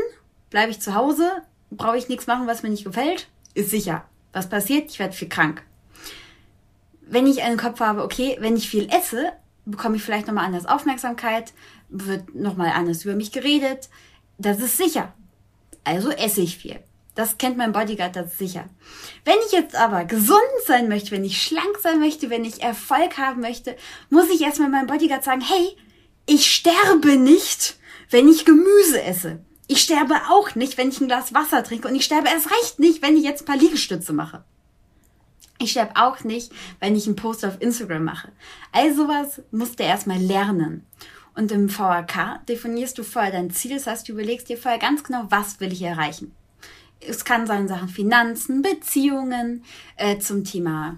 [0.49, 1.31] bleibe ich zu Hause,
[1.71, 4.03] brauche ich nichts machen, was mir nicht gefällt, ist sicher.
[4.33, 4.89] Was passiert?
[4.89, 5.63] Ich werde viel krank.
[7.01, 9.31] Wenn ich einen Kopf habe, okay, wenn ich viel esse,
[9.65, 11.53] bekomme ich vielleicht nochmal anders Aufmerksamkeit,
[11.89, 13.89] wird nochmal anders über mich geredet.
[14.37, 15.13] Das ist sicher.
[15.83, 16.79] Also esse ich viel.
[17.15, 18.65] Das kennt mein Bodyguard, das ist sicher.
[19.25, 23.17] Wenn ich jetzt aber gesund sein möchte, wenn ich schlank sein möchte, wenn ich Erfolg
[23.17, 23.75] haben möchte,
[24.09, 25.75] muss ich erstmal meinem Bodyguard sagen, hey,
[26.25, 27.77] ich sterbe nicht,
[28.09, 29.39] wenn ich Gemüse esse.
[29.67, 32.79] Ich sterbe auch nicht, wenn ich ein Glas Wasser trinke und ich sterbe erst recht
[32.79, 34.43] nicht, wenn ich jetzt ein paar Liegestütze mache.
[35.61, 38.31] Ich sterbe auch nicht, wenn ich einen Post auf Instagram mache.
[38.71, 40.85] All sowas musst du erstmal lernen.
[41.39, 45.05] Und im VHK definierst du vorher dein Ziel, das heißt, du überlegst dir vorher ganz
[45.05, 46.35] genau, was will ich erreichen.
[46.99, 49.63] Es kann sein Sachen Finanzen, Beziehungen,
[49.95, 50.97] äh, zum Thema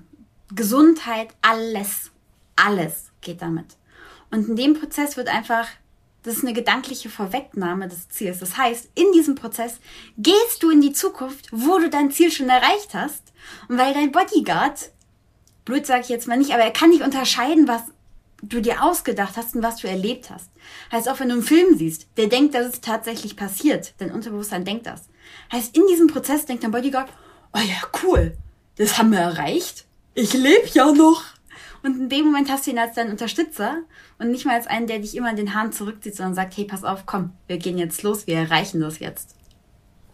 [0.51, 2.09] Gesundheit, alles,
[2.55, 3.77] alles geht damit.
[4.31, 5.67] Und in dem Prozess wird einfach,
[6.23, 8.39] das ist eine gedankliche Vorwegnahme des Ziels.
[8.39, 9.79] Das heißt, in diesem Prozess
[10.17, 13.31] gehst du in die Zukunft, wo du dein Ziel schon erreicht hast
[13.67, 14.89] und weil dein Bodyguard,
[15.65, 17.83] blöd sage ich jetzt mal nicht, aber er kann nicht unterscheiden, was
[18.41, 20.49] du dir ausgedacht hast und was du erlebt hast.
[20.91, 23.93] Heißt auch, wenn du einen Film siehst, der denkt, dass es tatsächlich passiert.
[23.97, 25.09] Dein Unterbewusstsein denkt das.
[25.51, 27.09] Heißt, in diesem Prozess denkt dein Bodyguard,
[27.53, 28.37] oh ja, cool,
[28.77, 29.85] das haben wir erreicht.
[30.13, 31.23] Ich lebe ja noch.
[31.83, 33.79] Und in dem Moment hast du ihn als deinen Unterstützer
[34.19, 36.65] und nicht mal als einen, der dich immer in den Haaren zurückzieht, sondern sagt, hey,
[36.65, 39.35] pass auf, komm, wir gehen jetzt los, wir erreichen das jetzt.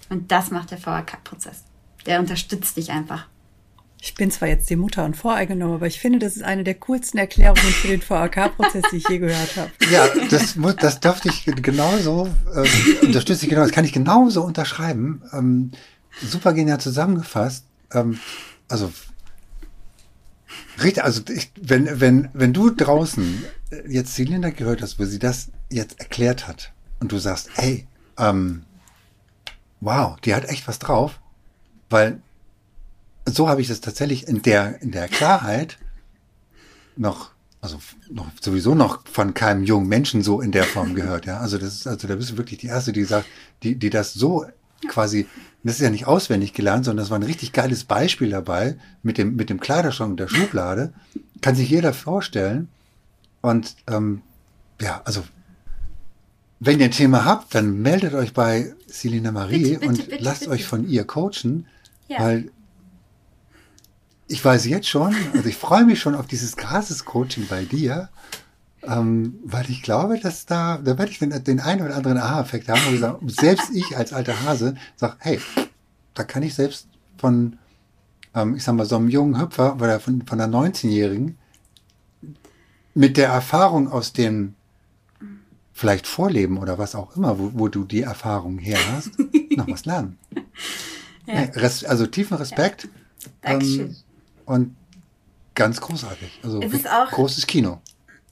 [0.09, 1.63] Und das macht der VHK-Prozess
[2.07, 3.27] der unterstützt dich einfach.
[3.99, 6.75] Ich bin zwar jetzt die Mutter und voreingenommen, aber ich finde, das ist eine der
[6.75, 9.71] coolsten Erklärungen für den VAK-Prozess, die ich je gehört habe.
[9.91, 15.23] Ja, das, das dürfte ich genauso, äh, unterstütze ich genau, das kann ich genauso unterschreiben.
[15.33, 15.71] Ähm,
[16.21, 17.65] super genial zusammengefasst.
[17.91, 18.19] Ähm,
[18.67, 18.91] also,
[20.83, 23.43] richtig, also ich, wenn, wenn, wenn du draußen
[23.87, 27.87] jetzt Zylinder gehört hast, wo sie das jetzt erklärt hat und du sagst, hey,
[28.17, 28.63] ähm,
[29.79, 31.19] wow, die hat echt was drauf,
[31.89, 32.21] weil
[33.27, 35.77] so habe ich das tatsächlich in der, in der Klarheit
[36.95, 41.39] noch, also noch sowieso noch von keinem jungen Menschen so in der Form gehört, ja.
[41.39, 43.27] Also das ist, also da bist du wirklich die Erste, die sagt,
[43.63, 44.45] die, die das so
[44.87, 45.27] quasi,
[45.63, 49.17] das ist ja nicht auswendig gelernt, sondern das war ein richtig geiles Beispiel dabei mit
[49.17, 50.93] dem, mit dem Kleiderschrank und der Schublade.
[51.41, 52.69] Kann sich jeder vorstellen.
[53.41, 54.21] Und ähm,
[54.79, 55.23] ja, also
[56.59, 60.23] wenn ihr ein Thema habt, dann meldet euch bei Selina Marie bitte, bitte, und bitte,
[60.23, 61.67] lasst euch von ihr coachen.
[62.07, 62.19] Ja.
[62.19, 62.51] Weil
[64.27, 68.09] ich weiß jetzt schon, also ich freue mich schon auf dieses Gratis-Coaching bei dir,
[68.83, 72.69] ähm, weil ich glaube, dass da, da werde ich den, den einen oder anderen Aha-Effekt
[72.69, 75.39] haben, wo ich sage, selbst ich als alter Hase sage, hey,
[76.13, 77.57] da kann ich selbst von,
[78.33, 81.37] ähm, ich sag mal, so einem jungen Hüpfer oder von, von einer 19-Jährigen
[82.93, 84.55] mit der Erfahrung aus dem
[85.71, 89.11] vielleicht Vorleben oder was auch immer, wo, wo du die Erfahrung her hast,
[89.55, 90.17] noch was lernen.
[91.29, 91.45] Ja.
[91.89, 92.87] Also tiefen Respekt.
[93.43, 93.59] Ja.
[93.59, 93.97] Ähm,
[94.47, 94.75] und
[95.55, 96.39] ganz großartig.
[96.43, 97.81] Also auch, großes Kino.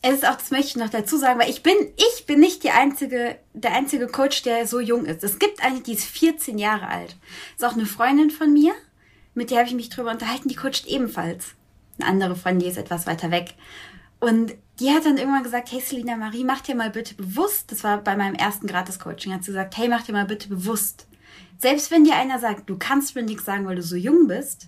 [0.01, 2.63] Es ist auch, das möchte ich noch dazu sagen, weil ich bin, ich bin nicht
[2.63, 5.23] die einzige, der einzige Coach, der so jung ist.
[5.23, 7.17] Es gibt eine, die ist 14 Jahre alt.
[7.55, 8.73] Ist auch eine Freundin von mir,
[9.33, 11.55] mit der habe ich mich drüber unterhalten, die coacht ebenfalls.
[11.99, 13.55] Eine andere Freundin, die ist etwas weiter weg.
[14.19, 17.83] Und die hat dann irgendwann gesagt, hey Selina Marie, mach dir mal bitte bewusst, das
[17.83, 21.07] war bei meinem ersten Gratis-Coaching, hat sie gesagt, hey, mach dir mal bitte bewusst,
[21.57, 24.67] selbst wenn dir einer sagt, du kannst mir nichts sagen, weil du so jung bist,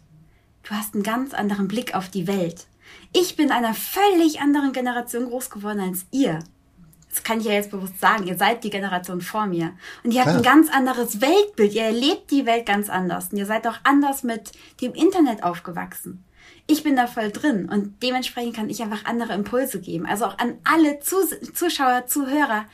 [0.67, 2.67] du hast einen ganz anderen Blick auf die Welt.
[3.13, 6.39] Ich bin einer völlig anderen Generation groß geworden als ihr.
[7.09, 8.27] Das kann ich ja jetzt bewusst sagen.
[8.27, 9.73] Ihr seid die Generation vor mir.
[10.03, 10.37] Und ihr habt Klar.
[10.37, 11.73] ein ganz anderes Weltbild.
[11.73, 13.29] Ihr erlebt die Welt ganz anders.
[13.31, 14.51] Und ihr seid auch anders mit
[14.81, 16.23] dem Internet aufgewachsen.
[16.67, 20.05] Ich bin da voll drin und dementsprechend kann ich einfach andere Impulse geben.
[20.05, 22.65] Also auch an alle Zus Zuschauer, Zuhörer.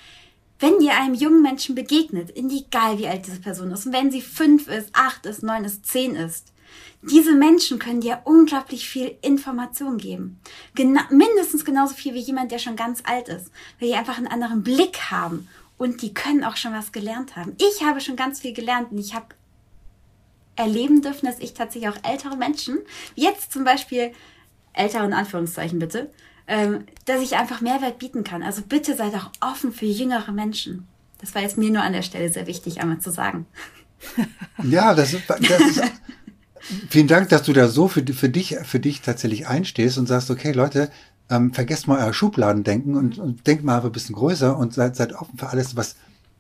[0.60, 4.22] Wenn ihr einem jungen Menschen begegnet, egal wie alt diese Person ist, und wenn sie
[4.22, 6.53] fünf ist, acht ist, neun ist, zehn ist,
[7.02, 10.40] diese Menschen können dir unglaublich viel Information geben.
[10.76, 14.28] Gena mindestens genauso viel wie jemand, der schon ganz alt ist, weil die einfach einen
[14.28, 15.48] anderen Blick haben
[15.78, 17.56] und die können auch schon was gelernt haben.
[17.58, 19.28] Ich habe schon ganz viel gelernt und ich habe
[20.56, 22.80] erleben dürfen, dass ich tatsächlich auch ältere Menschen,
[23.16, 24.12] jetzt zum Beispiel,
[24.74, 26.12] ältere in Anführungszeichen bitte,
[26.48, 28.44] ähm, dass ich einfach Mehrwert bieten kann.
[28.44, 30.88] Also bitte seid auch offen für jüngere Menschen.
[31.20, 33.46] Das war jetzt mir nur an der Stelle sehr wichtig, einmal zu sagen.
[34.62, 35.82] Ja, das ist, das ist
[36.90, 40.30] vielen Dank, dass du da so für, für dich, für dich tatsächlich einstehst und sagst,
[40.30, 40.90] okay, Leute,
[41.30, 45.14] ähm, vergesst mal euer Schubladendenken und, und denkt mal ein bisschen größer und seid, seid
[45.14, 45.96] offen für alles, was,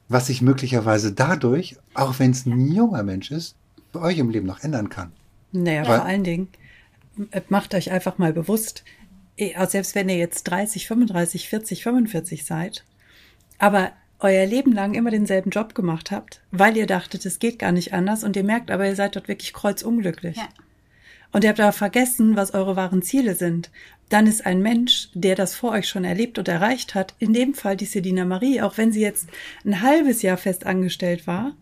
[0.09, 3.55] was sich möglicherweise dadurch, auch wenn es ein junger Mensch ist,
[3.91, 5.11] bei euch im Leben noch ändern kann.
[5.51, 6.47] Naja, Weil, vor allen Dingen,
[7.31, 8.83] äh, macht euch einfach mal bewusst,
[9.37, 12.83] eh, selbst wenn ihr jetzt 30, 35, 40, 45 seid,
[13.59, 13.91] aber
[14.23, 17.93] euer Leben lang immer denselben Job gemacht habt, weil ihr dachtet, es geht gar nicht
[17.93, 20.37] anders und ihr merkt aber, ihr seid dort wirklich kreuzunglücklich.
[20.37, 20.47] Ja.
[21.31, 23.71] Und ihr habt aber vergessen, was eure wahren Ziele sind.
[24.09, 27.55] Dann ist ein Mensch, der das vor euch schon erlebt und erreicht hat, in dem
[27.55, 29.27] Fall die Sedina Marie, auch wenn sie jetzt
[29.65, 31.55] ein halbes Jahr fest angestellt war,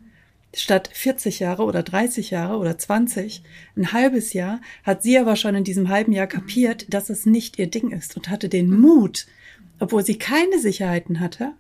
[0.54, 3.44] statt 40 Jahre oder 30 Jahre oder 20,
[3.78, 7.58] ein halbes Jahr, hat sie aber schon in diesem halben Jahr kapiert, dass es nicht
[7.58, 9.28] ihr Ding ist und hatte den Mut,
[9.80, 11.54] obwohl sie keine Sicherheiten hatte,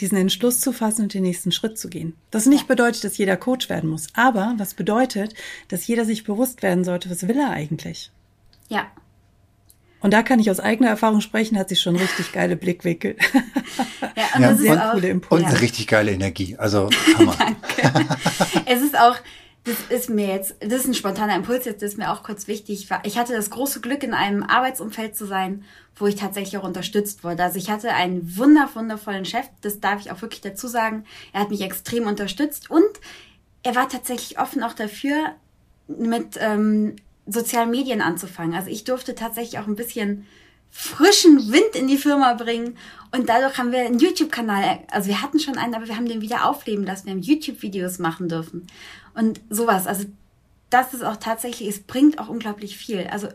[0.00, 2.14] diesen Entschluss zu fassen und den nächsten Schritt zu gehen.
[2.30, 5.34] Das nicht bedeutet, dass jeder Coach werden muss, aber das bedeutet,
[5.68, 8.10] dass jeder sich bewusst werden sollte, was will er eigentlich?
[8.68, 8.86] Ja.
[10.00, 13.16] Und da kann ich aus eigener Erfahrung sprechen, hat sie schon richtig geile Blickwinkel.
[14.16, 15.44] Ja, und, ja, sehr und, coole Impulse.
[15.44, 16.56] Und eine richtig geile Energie.
[16.58, 17.36] Also Hammer.
[17.82, 18.18] Danke.
[18.66, 19.16] es ist auch,
[19.64, 22.88] das ist mir jetzt, das ist ein spontaner Impuls jetzt, ist mir auch kurz wichtig.
[23.04, 25.64] Ich hatte das große Glück, in einem Arbeitsumfeld zu sein,
[25.96, 27.42] wo ich tatsächlich auch unterstützt wurde.
[27.42, 31.04] Also ich hatte einen wundervollen Chef, das darf ich auch wirklich dazu sagen.
[31.32, 32.82] Er hat mich extrem unterstützt und
[33.62, 35.34] er war tatsächlich offen auch dafür,
[35.88, 36.96] mit ähm,
[37.26, 38.54] sozialen Medien anzufangen.
[38.54, 40.26] Also ich durfte tatsächlich auch ein bisschen
[40.70, 42.76] frischen Wind in die Firma bringen.
[43.12, 46.20] Und dadurch haben wir einen YouTube-Kanal, also wir hatten schon einen, aber wir haben den
[46.20, 47.06] wieder aufleben lassen.
[47.06, 48.66] Wir haben YouTube-Videos machen dürfen.
[49.14, 49.86] Und sowas.
[49.86, 50.06] Also
[50.70, 53.06] das ist auch tatsächlich, es bringt auch unglaublich viel.
[53.08, 53.28] Also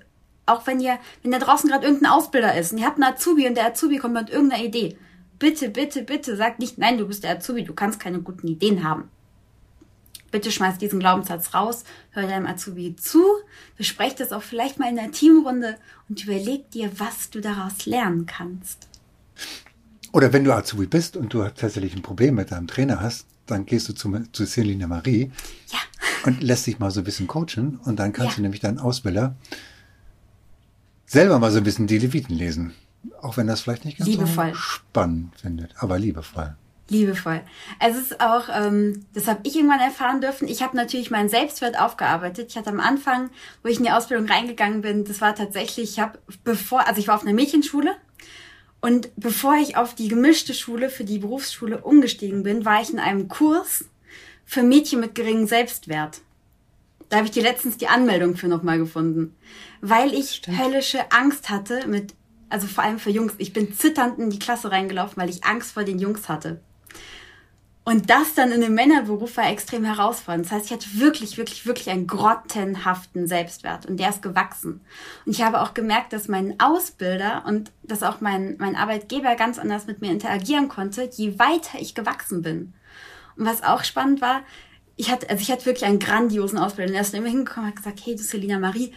[0.45, 3.47] auch wenn ihr, wenn da draußen gerade irgendein Ausbilder ist und ihr habt einen Azubi
[3.47, 4.97] und der Azubi kommt mit irgendeiner Idee,
[5.39, 8.83] bitte, bitte, bitte sagt nicht, nein, du bist der Azubi, du kannst keine guten Ideen
[8.83, 9.09] haben.
[10.31, 13.23] Bitte schmeiß diesen Glaubenssatz raus, hör deinem Azubi zu,
[13.77, 15.77] besprecht das auch vielleicht mal in der Teamrunde
[16.09, 18.87] und überleg dir, was du daraus lernen kannst.
[20.11, 23.65] Oder wenn du Azubi bist und du tatsächlich ein Problem mit deinem Trainer hast, dann
[23.65, 25.31] gehst du zu, zu Celine Marie
[25.71, 25.79] ja.
[26.25, 28.35] und lässt dich mal so ein bisschen coachen und dann kannst ja.
[28.37, 29.35] du nämlich deinen Ausbilder
[31.05, 32.73] selber mal so ein bisschen die Leviten lesen.
[33.21, 34.49] Auch wenn das vielleicht nicht ganz liebevoll.
[34.49, 36.55] so spannend findet, aber liebevoll.
[36.89, 37.41] Liebevoll.
[37.79, 40.47] Es ist auch, ähm, das habe ich irgendwann erfahren dürfen.
[40.47, 42.47] Ich habe natürlich meinen Selbstwert aufgearbeitet.
[42.49, 43.31] Ich hatte am Anfang,
[43.63, 47.07] wo ich in die Ausbildung reingegangen bin, das war tatsächlich, ich habe bevor, also ich
[47.07, 47.95] war auf einer Mädchenschule
[48.85, 52.99] und bevor ich auf die gemischte Schule für die Berufsschule umgestiegen bin, war ich in
[52.99, 53.85] einem Kurs
[54.45, 56.21] für Mädchen mit geringem Selbstwert.
[57.09, 59.35] Da habe ich die letztens die Anmeldung für nochmal gefunden.
[59.81, 60.59] Weil ich Stimmt.
[60.59, 62.13] höllische Angst hatte mit,
[62.49, 63.33] also vor allem für Jungs.
[63.39, 66.61] Ich bin zitternd in die Klasse reingelaufen, weil ich Angst vor den Jungs hatte.
[67.87, 70.45] Und das dann in einem Männerberuf war extrem herausfordernd.
[70.45, 74.81] Das heißt, ich hatte wirklich, wirklich, wirklich einen grottenhaften Selbstwert und der ist gewachsen.
[75.23, 79.59] Und ich habe auch gemerkt, dass mein Ausbilder und dass auch mein, mein Arbeitgeber ganz
[79.59, 82.73] anders mit mir interagieren konnte, je weiter ich gewachsen bin.
[83.37, 84.41] Und was auch spannend war,
[84.95, 86.89] ich hatte, also ich hatte wirklich einen grandiosen Ausbilder.
[86.89, 88.93] Und er ist immer hingekommen und hat gesagt, hey, du Selina Marie,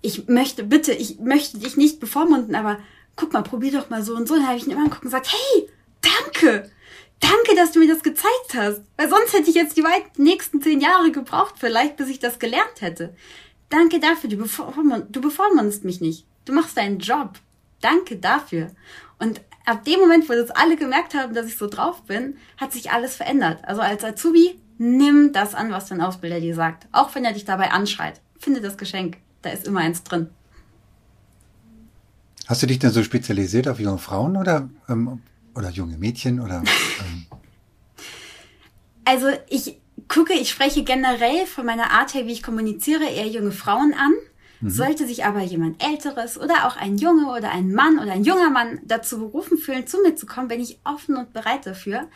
[0.00, 2.78] ich möchte, bitte, ich möchte dich nicht bevormunden, aber
[3.16, 4.32] guck mal, probier doch mal so und so.
[4.32, 5.68] Und dann habe ich ihn immer angeguckt und gesagt, hey,
[6.00, 6.70] danke!
[7.20, 8.82] Danke, dass du mir das gezeigt hast.
[8.96, 12.38] Weil sonst hätte ich jetzt die weit nächsten zehn Jahre gebraucht, vielleicht, bis ich das
[12.38, 13.14] gelernt hätte.
[13.68, 16.26] Danke dafür, du, bevormund, du bevormundest mich nicht.
[16.44, 17.38] Du machst deinen Job.
[17.80, 18.70] Danke dafür.
[19.18, 22.72] Und ab dem Moment, wo das alle gemerkt haben, dass ich so drauf bin, hat
[22.72, 23.60] sich alles verändert.
[23.64, 26.88] Also als Azubi nimm das an, was dein Ausbilder dir sagt.
[26.90, 28.20] Auch wenn er dich dabei anschreit.
[28.38, 29.18] Finde das Geschenk.
[29.42, 30.30] Da ist immer eins drin.
[32.46, 35.22] Hast du dich denn so spezialisiert auf junge Frauen oder, ähm,
[35.60, 36.62] oder junge Mädchen oder?
[37.00, 37.26] Ähm?
[39.04, 43.52] Also ich gucke, ich spreche generell von meiner Art her, wie ich kommuniziere, eher junge
[43.52, 44.12] Frauen an.
[44.60, 44.70] Mhm.
[44.70, 48.50] Sollte sich aber jemand Älteres oder auch ein Junge oder ein Mann oder ein junger
[48.50, 52.08] Mann dazu berufen fühlen, zu mir zu kommen, bin ich offen und bereit dafür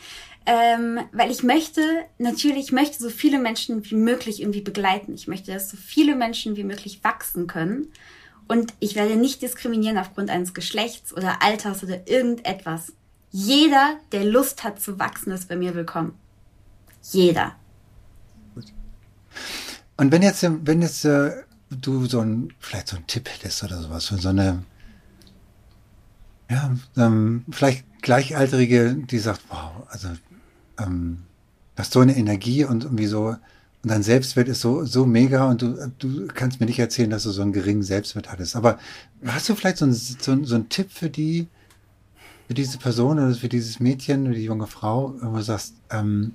[0.47, 1.81] ähm, weil ich möchte,
[2.19, 5.15] natürlich, ich möchte so viele Menschen wie möglich irgendwie begleiten.
[5.15, 7.93] Ich möchte, dass so viele Menschen wie möglich wachsen können.
[8.47, 12.93] Und ich werde nicht diskriminieren aufgrund eines Geschlechts oder Alters oder irgendetwas.
[13.37, 16.15] Jeder, der Lust hat zu wachsen, ist bei mir willkommen.
[17.11, 17.57] Jeder.
[19.97, 21.33] Und wenn jetzt, wenn jetzt äh,
[21.69, 24.63] du so ein, vielleicht so einen Tipp hättest oder sowas für so eine,
[26.49, 30.11] ja, ähm, vielleicht Gleichaltrige, die sagt, wow, also
[30.79, 31.25] ähm,
[31.77, 35.61] hast so eine Energie und irgendwie so, Und dein Selbstwert ist so, so mega und
[35.61, 38.55] du, du kannst mir nicht erzählen, dass du so einen geringen Selbstwert hattest.
[38.55, 38.79] Aber
[39.27, 41.49] hast du vielleicht so einen, so, so einen Tipp für die,
[42.47, 46.35] für diese Person oder für dieses Mädchen oder die junge Frau, wo du sagst, ähm,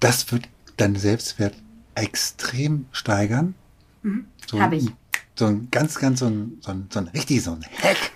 [0.00, 1.54] das wird deinen Selbstwert
[1.94, 3.54] extrem steigern?
[4.02, 4.26] Mhm.
[4.46, 4.86] So Habe ich.
[5.36, 8.12] So ein ganz, ganz so ein, so ein, so ein richtig so ein Hack.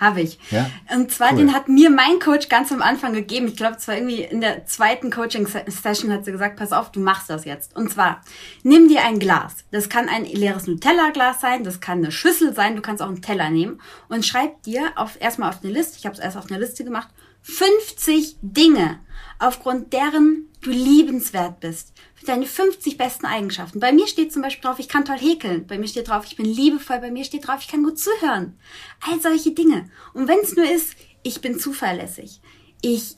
[0.00, 0.38] Habe ich.
[0.50, 0.70] Ja?
[0.94, 1.38] Und zwar, Cool.
[1.38, 3.48] den hat mir mein Coach ganz am Anfang gegeben.
[3.48, 7.00] Ich glaube, es war irgendwie in der zweiten Coaching-Session hat sie gesagt, pass auf, du
[7.00, 7.76] machst das jetzt.
[7.76, 8.22] Und zwar,
[8.62, 9.56] nimm dir ein Glas.
[9.70, 13.20] Das kann ein leeres Nutella-Glas sein, das kann eine Schüssel sein, du kannst auch einen
[13.20, 13.80] Teller nehmen.
[14.08, 16.82] Und schreib dir auf, erstmal auf eine Liste, ich habe es erst auf eine Liste
[16.82, 17.08] gemacht,
[17.42, 19.00] 50 Dinge,
[19.38, 21.92] aufgrund deren du liebenswert bist.
[22.26, 23.80] Deine 50 besten Eigenschaften.
[23.80, 25.66] Bei mir steht zum Beispiel drauf, ich kann toll häkeln.
[25.66, 26.98] Bei mir steht drauf, ich bin liebevoll.
[26.98, 28.58] Bei mir steht drauf, ich kann gut zuhören.
[29.00, 29.90] All solche Dinge.
[30.12, 32.40] Und wenn es nur ist, ich bin zuverlässig.
[32.82, 33.16] Ich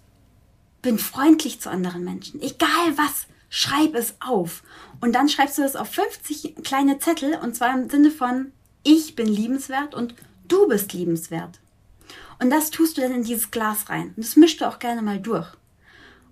[0.82, 2.40] bin freundlich zu anderen Menschen.
[2.40, 4.62] Egal was, schreib es auf.
[5.00, 8.53] Und dann schreibst du es auf 50 kleine Zettel und zwar im Sinne von
[8.84, 10.14] ich bin liebenswert und
[10.46, 11.61] du bist liebenswert.
[12.40, 14.09] Und das tust du dann in dieses Glas rein.
[14.16, 15.48] Und das mischst du auch gerne mal durch.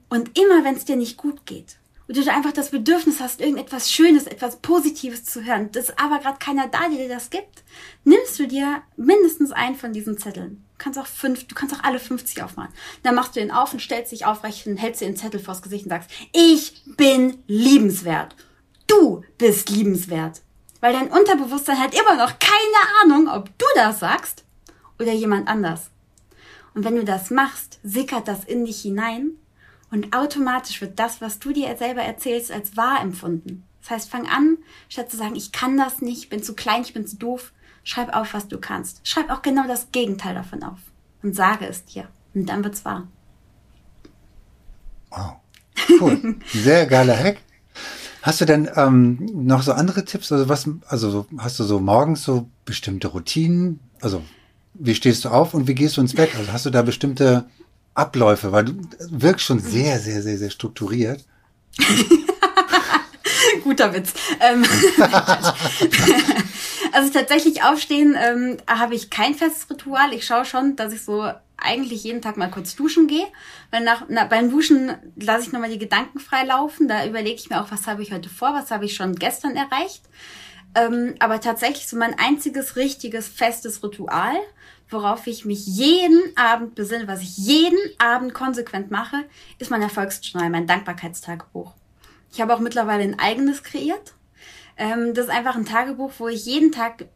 [0.09, 1.80] Und immer, wenn es dir nicht gut geht
[2.11, 6.39] und du einfach das Bedürfnis hast, irgendetwas Schönes, etwas Positives zu hören, das aber gerade
[6.41, 7.63] keiner da, der dir das gibt,
[8.03, 10.65] nimmst du dir mindestens einen von diesen Zetteln.
[10.77, 12.75] Du kannst auch fünf, du kannst auch alle 50 aufmachen.
[13.05, 15.63] Dann machst du ihn auf und stellst dich aufrecht und hältst dir den Zettel vors
[15.63, 18.35] Gesicht und sagst, ich bin liebenswert.
[18.89, 20.41] Du bist liebenswert.
[20.81, 24.43] Weil dein Unterbewusstsein hat immer noch keine Ahnung, ob du das sagst
[24.99, 25.91] oder jemand anders.
[26.75, 29.37] Und wenn du das machst, sickert das in dich hinein
[29.91, 33.65] und automatisch wird das, was du dir selber erzählst, als wahr empfunden.
[33.83, 36.83] Das heißt, fang an, statt zu sagen, ich kann das nicht, ich bin zu klein,
[36.83, 39.07] ich bin zu doof, schreib auf, was du kannst.
[39.07, 40.79] Schreib auch genau das Gegenteil davon auf
[41.23, 42.09] und sage es dir.
[42.35, 43.09] Und dann wird's wahr.
[45.11, 45.37] Wow.
[46.01, 46.37] Cool.
[46.47, 47.39] Sehr geiler Hack.
[48.23, 50.31] Hast du denn ähm, noch so andere Tipps?
[50.31, 53.81] Also was, also so, hast du so morgens so bestimmte Routinen?
[54.01, 54.23] Also
[54.75, 56.31] wie stehst du auf und wie gehst du ins Bett?
[56.37, 57.47] Also hast du da bestimmte
[57.95, 58.53] Abläufe?
[58.53, 58.81] Weil du
[59.11, 61.25] wirkst schon sehr, sehr, sehr, sehr strukturiert.
[63.65, 64.13] Guter Witz.
[64.41, 64.65] Ähm,
[66.93, 70.13] also tatsächlich aufstehen ähm, habe ich kein festes Ritual.
[70.13, 73.27] Ich schaue schon, dass ich so eigentlich jeden Tag mal kurz duschen gehe.
[73.71, 76.89] Weil nach, na, beim Duschen lasse ich nochmal die Gedanken frei laufen.
[76.89, 79.57] Da überlege ich mir auch, was habe ich heute vor, was habe ich schon gestern
[79.57, 80.03] erreicht.
[80.75, 84.37] Ähm, aber tatsächlich so mein einziges richtiges festes Ritual,
[84.91, 89.17] worauf ich mich jeden Abend besinne, was ich jeden Abend konsequent mache,
[89.59, 91.75] ist mein Erfolgsjournal, mein Dankbarkeitstagebuch.
[92.33, 94.15] Ich habe auch mittlerweile ein eigenes kreiert.
[94.77, 97.07] Ähm, das ist einfach ein Tagebuch, wo ich jeden Tag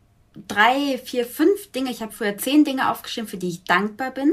[0.49, 4.33] drei, vier, fünf Dinge, ich habe früher zehn Dinge aufgeschrieben, für die ich dankbar bin.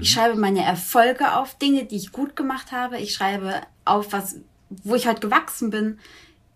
[0.00, 2.98] Ich schreibe meine Erfolge auf, Dinge, die ich gut gemacht habe.
[2.98, 4.36] Ich schreibe auf, was,
[4.68, 5.98] wo ich heute gewachsen bin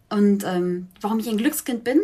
[0.08, 2.00] und ähm, warum ich ein Glückskind bin.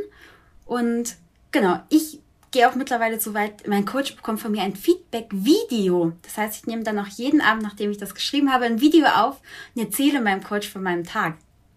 [0.65, 1.17] Und
[1.53, 2.21] genau, ich
[2.51, 6.13] gehe auch mittlerweile so weit, mein Coach bekommt von mir ein Feedback-Video.
[6.23, 9.07] Das heißt, ich nehme dann auch jeden Abend, nachdem ich das geschrieben habe, ein Video
[9.07, 9.41] auf
[9.75, 11.37] und erzähle meinem Coach von meinem Tag.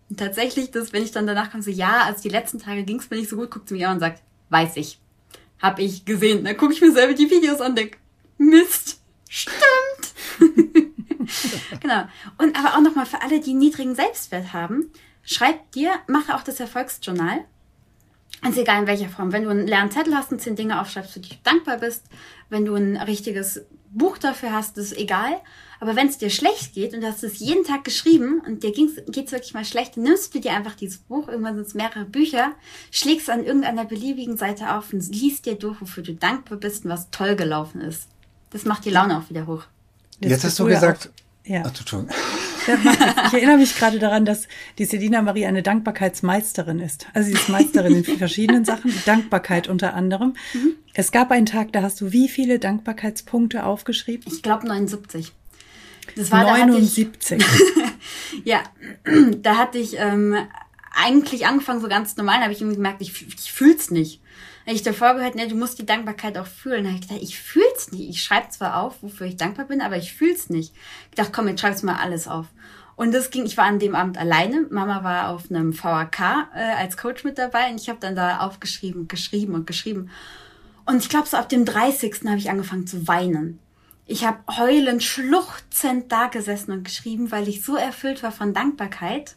[0.10, 3.00] Und tatsächlich, das, wenn ich dann danach komme, so, ja, also die letzten Tage ging
[3.00, 5.00] es mir nicht so gut, guckt sie mich an und sagt, weiß ich.
[5.62, 6.44] Hab ich gesehen.
[6.46, 7.98] Dann gucke ich mir selber die Videos an und denk,
[8.38, 9.60] Mist, stimmt.
[11.82, 12.08] genau.
[12.38, 14.92] Und aber auch nochmal für alle, die niedrigen Selbstwert haben,
[15.24, 17.46] schreib dir, mache auch das Erfolgsjournal.
[18.42, 19.32] Ganz egal in welcher Form.
[19.32, 22.06] Wenn du einen leeren Zettel hast und zehn Dinge aufschreibst, für die du dankbar bist,
[22.50, 25.42] wenn du ein richtiges Buch dafür hast, ist egal.
[25.80, 28.72] Aber wenn es dir schlecht geht und du hast es jeden Tag geschrieben und dir
[28.72, 32.06] geht es wirklich mal schlecht, nimmst du dir einfach dieses Buch, irgendwann sind es mehrere
[32.06, 32.54] Bücher,
[32.92, 36.92] schlägst an irgendeiner beliebigen Seite auf und liest dir durch, wofür du dankbar bist und
[36.92, 38.08] was toll gelaufen ist.
[38.52, 39.64] Das macht die Laune auch wieder hoch.
[40.20, 41.10] Jetzt, bist hast du gesagt,
[41.46, 41.64] Auch, ja.
[41.66, 42.16] ach, du, Entschuldigung.
[42.68, 44.48] Ich erinnere mich gerade daran, dass
[44.78, 47.08] die Selina Marie eine Dankbarkeitsmeisterin ist.
[47.14, 50.36] Also sie ist Meisterin in verschiedenen Sachen, Dankbarkeit unter anderem.
[50.94, 54.32] Es gab einen Tag, da hast du wie viele Dankbarkeitspunkte aufgeschrieben?
[54.32, 55.32] Ich glaube 79.
[56.16, 57.44] Das war, da hatte ich, 79.
[58.44, 58.64] ja,
[59.42, 60.36] da hatte ich ähm,
[60.94, 64.22] eigentlich angefangen so ganz normal, da habe ich irgendwie gemerkt, ich, ich fühl's nicht.
[64.70, 66.84] Hab ich davor gehört, ne, du musst die Dankbarkeit auch fühlen.
[66.84, 68.08] Da habe ich gedacht, ich fühl's nicht.
[68.08, 70.76] Ich schreibe zwar auf, wofür ich dankbar bin, aber ich fühl's nicht.
[71.10, 72.46] Ich dachte, komm, jetzt schreib's mal alles auf.
[72.96, 74.68] Und das ging, ich war an dem Abend alleine.
[74.70, 78.42] Mama war auf einem VHK äh, als Coach mit dabei und ich habe dann da
[78.42, 80.12] aufgeschrieben, geschrieben und geschrieben.
[80.86, 82.28] Und ich glaube, so ab dem 30.
[82.28, 83.58] habe ich angefangen zu weinen.
[84.06, 89.36] Ich habe heulend, schluchzend da gesessen und geschrieben, weil ich so erfüllt war von Dankbarkeit.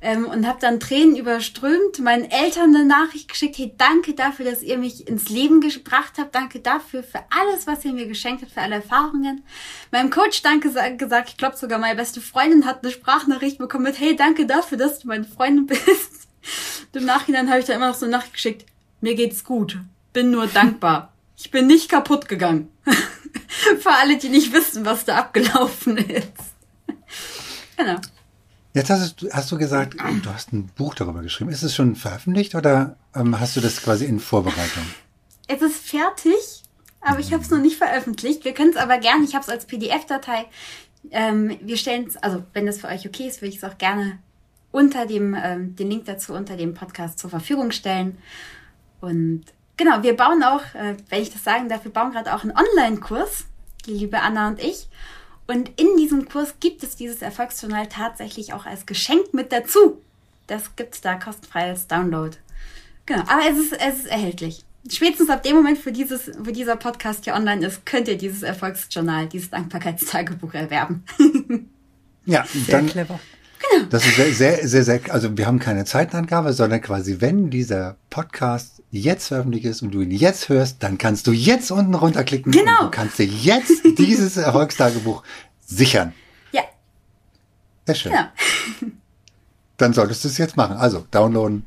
[0.00, 4.62] Ähm, und habe dann Tränen überströmt, meinen Eltern eine Nachricht geschickt, hey, danke dafür, dass
[4.62, 8.52] ihr mich ins Leben gebracht habt, danke dafür für alles, was ihr mir geschenkt habt,
[8.52, 9.42] für alle Erfahrungen.
[9.90, 13.98] Meinem Coach danke gesagt, ich glaube sogar meine beste Freundin hat eine Sprachnachricht bekommen mit,
[13.98, 16.28] hey, danke dafür, dass du meine Freundin bist.
[16.92, 18.66] Und Im Nachhinein habe ich da immer noch so eine Nachricht geschickt,
[19.00, 19.78] mir geht's gut,
[20.12, 21.12] bin nur dankbar.
[21.36, 22.72] Ich bin nicht kaputt gegangen.
[23.80, 26.32] Für alle, die nicht wissen, was da abgelaufen ist.
[27.76, 28.00] genau.
[28.74, 31.50] Jetzt hast du, hast du gesagt, du hast ein Buch darüber geschrieben.
[31.50, 34.84] Ist es schon veröffentlicht oder ähm, hast du das quasi in Vorbereitung?
[35.46, 36.62] Es ist fertig,
[37.00, 38.44] aber ich habe es noch nicht veröffentlicht.
[38.44, 40.46] Wir können es aber gerne, ich habe es als PDF-Datei.
[41.10, 43.78] Ähm, wir stellen es, also wenn das für euch okay ist, würde ich es auch
[43.78, 44.18] gerne
[44.70, 48.18] unter dem, ähm, den Link dazu unter dem Podcast zur Verfügung stellen.
[49.00, 49.44] Und
[49.76, 52.56] genau, wir bauen auch, äh, wenn ich das sagen darf, wir bauen gerade auch einen
[52.56, 53.46] Online-Kurs,
[53.86, 54.88] die liebe Anna und ich.
[55.48, 60.00] Und in diesem Kurs gibt es dieses Erfolgsjournal tatsächlich auch als Geschenk mit dazu.
[60.46, 62.36] Das gibt's da kostenfrei als Download.
[63.06, 64.62] Genau, aber es ist, es ist erhältlich.
[64.90, 68.42] Spätestens ab dem Moment, wo, dieses, wo dieser Podcast hier online ist, könnt ihr dieses
[68.42, 71.04] Erfolgsjournal, dieses Dankbarkeitstagebuch erwerben.
[72.26, 73.18] ja, Sehr dann, clever.
[73.58, 73.86] Genau.
[73.90, 77.96] Das ist sehr, sehr, sehr, sehr, also wir haben keine Zeitangabe, sondern quasi, wenn dieser
[78.10, 82.52] Podcast jetzt veröffentlicht ist und du ihn jetzt hörst, dann kannst du jetzt unten runterklicken
[82.52, 82.80] genau.
[82.80, 85.22] und du kannst dir jetzt dieses Erfolgstagebuch
[85.66, 86.12] sichern.
[86.52, 86.62] Ja.
[87.86, 88.12] Sehr schön.
[88.12, 88.26] Genau.
[89.76, 90.76] Dann solltest du es jetzt machen.
[90.76, 91.64] Also downloaden.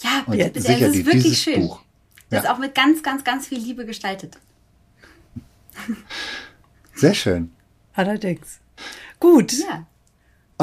[0.00, 1.60] Ja, und bitte, sicher es ist wirklich schön.
[1.60, 1.82] Buch.
[2.30, 2.50] Das ja.
[2.50, 4.38] ist auch mit ganz, ganz, ganz viel Liebe gestaltet.
[6.94, 7.50] Sehr schön.
[7.94, 8.60] Allerdings.
[9.18, 9.52] Gut.
[9.52, 9.86] Ja.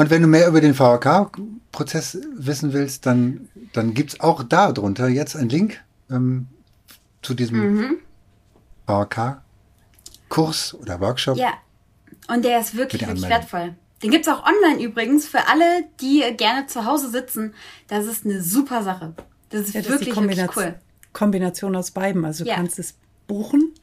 [0.00, 4.72] Und wenn du mehr über den VHK-Prozess wissen willst, dann, dann gibt es auch da
[4.72, 5.78] drunter jetzt einen Link
[6.10, 6.46] ähm,
[7.20, 7.98] zu diesem mhm.
[8.86, 11.36] VHK-Kurs oder Workshop.
[11.36, 11.52] Ja,
[12.28, 13.74] und der ist wirklich, wirklich wertvoll.
[14.02, 17.52] Den gibt es auch online übrigens für alle, die gerne zu Hause sitzen.
[17.86, 19.12] Das ist eine super Sache.
[19.50, 20.76] Das ist ja, das wirklich, ist wirklich cool.
[21.12, 22.24] Kombination aus beiden.
[22.24, 22.56] Also du ja.
[22.56, 22.94] kannst es
[23.26, 23.74] buchen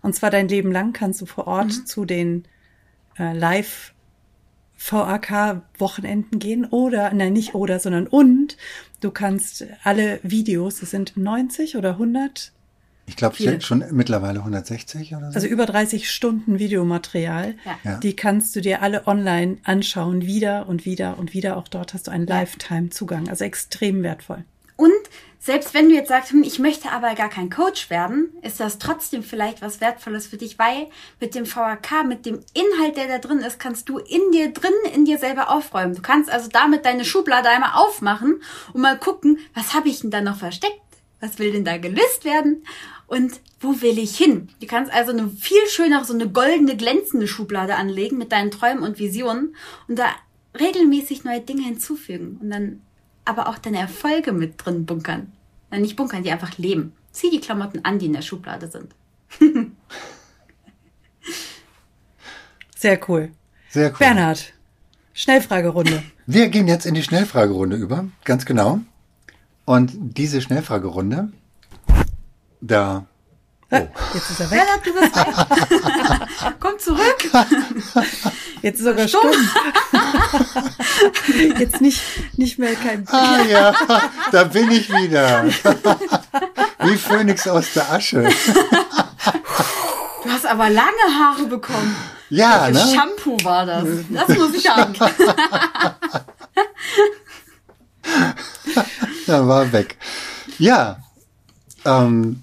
[0.00, 1.86] und zwar dein Leben lang kannst du vor Ort mhm.
[1.86, 2.44] zu den
[3.18, 3.94] äh, Live-
[4.78, 8.56] VAK-Wochenenden gehen oder, nein, nicht oder, sondern und
[9.00, 12.52] du kannst alle Videos, das sind 90 oder 100?
[13.08, 15.36] Ich glaube schon mittlerweile 160 oder so.
[15.36, 17.54] Also über 30 Stunden Videomaterial.
[17.84, 17.98] Ja.
[17.98, 21.56] Die kannst du dir alle online anschauen, wieder und wieder und wieder.
[21.56, 23.28] Auch dort hast du einen Lifetime-Zugang.
[23.28, 24.44] Also extrem wertvoll.
[24.76, 24.92] Und
[25.38, 28.78] selbst wenn du jetzt sagst, hm, ich möchte aber gar kein Coach werden, ist das
[28.78, 30.88] trotzdem vielleicht was Wertvolles für dich, weil
[31.20, 34.72] mit dem VHK, mit dem Inhalt, der da drin ist, kannst du in dir drin,
[34.92, 35.94] in dir selber aufräumen.
[35.94, 40.10] Du kannst also damit deine Schublade einmal aufmachen und mal gucken, was habe ich denn
[40.10, 40.80] da noch versteckt?
[41.20, 42.64] Was will denn da gelöst werden?
[43.06, 44.48] Und wo will ich hin?
[44.60, 48.82] Du kannst also eine viel schönere, so eine goldene, glänzende Schublade anlegen mit deinen Träumen
[48.82, 49.54] und Visionen
[49.86, 50.06] und da
[50.58, 52.38] regelmäßig neue Dinge hinzufügen.
[52.42, 52.82] Und dann
[53.26, 55.32] aber auch deine Erfolge mit drin bunkern.
[55.70, 56.94] Nein, nicht bunkern, die einfach leben.
[57.12, 58.94] Zieh die Klamotten an, die in der Schublade sind.
[62.76, 63.32] Sehr cool.
[63.70, 63.98] Sehr cool.
[63.98, 64.52] Bernhard,
[65.12, 66.02] Schnellfragerunde.
[66.26, 68.80] Wir gehen jetzt in die Schnellfragerunde über, ganz genau.
[69.64, 71.32] Und diese Schnellfragerunde,
[72.60, 73.06] da
[73.68, 73.88] Oh.
[74.14, 74.60] Jetzt ist er weg.
[74.60, 75.26] Ja, du bist weg.
[76.60, 77.30] Komm zurück.
[78.62, 79.32] Jetzt ist sogar stumm.
[81.58, 82.00] Jetzt nicht,
[82.36, 83.14] nicht mehr kein Bier.
[83.14, 83.74] Ah ja,
[84.30, 85.46] da bin ich wieder.
[86.80, 88.28] Wie Phönix aus der Asche.
[90.22, 91.96] Du hast aber lange Haare bekommen.
[92.30, 92.94] Ja, Welches ne?
[92.96, 93.84] Shampoo war das?
[94.10, 94.94] Das muss ich haben.
[99.26, 99.96] Dann war weg.
[100.58, 100.98] Ja.
[101.84, 102.42] Ähm,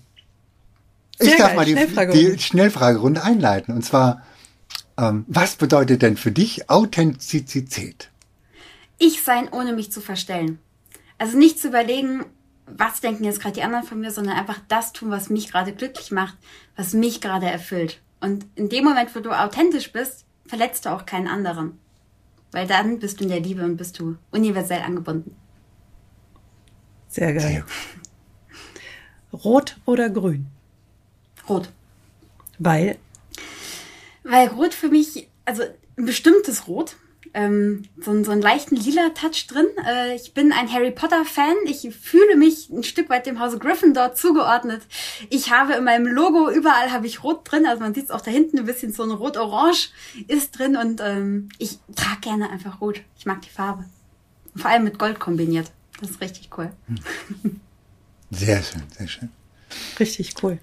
[1.27, 2.31] ich darf geil, mal die Schnellfragerunde.
[2.31, 3.73] die Schnellfragerunde einleiten.
[3.73, 4.23] Und zwar,
[4.97, 8.09] ähm, was bedeutet denn für dich Authentizität?
[8.97, 10.59] Ich sein, ohne mich zu verstellen.
[11.17, 12.25] Also nicht zu überlegen,
[12.65, 15.73] was denken jetzt gerade die anderen von mir, sondern einfach das tun, was mich gerade
[15.73, 16.37] glücklich macht,
[16.75, 18.01] was mich gerade erfüllt.
[18.21, 21.79] Und in dem Moment, wo du authentisch bist, verletzt du auch keinen anderen.
[22.51, 25.35] Weil dann bist du in der Liebe und bist du universell angebunden.
[27.09, 27.65] Sehr geil.
[29.33, 30.47] Rot oder grün?
[31.47, 31.69] Rot.
[32.59, 32.97] Weil?
[34.23, 35.63] Weil Rot für mich, also
[35.97, 36.95] ein bestimmtes Rot,
[37.33, 39.65] ähm, so, so einen leichten lila Touch drin.
[39.87, 41.55] Äh, ich bin ein Harry Potter Fan.
[41.65, 44.83] Ich fühle mich ein Stück weit dem Hause Gryffindor zugeordnet.
[45.29, 47.65] Ich habe in meinem Logo überall habe ich Rot drin.
[47.65, 49.89] Also man sieht es auch da hinten ein bisschen so ein Rot-Orange
[50.27, 53.01] ist drin und ähm, ich trage gerne einfach Rot.
[53.17, 53.85] Ich mag die Farbe.
[54.55, 55.71] vor allem mit Gold kombiniert.
[55.99, 56.71] Das ist richtig cool.
[58.31, 59.29] Sehr schön, sehr schön.
[59.99, 60.57] Richtig cool.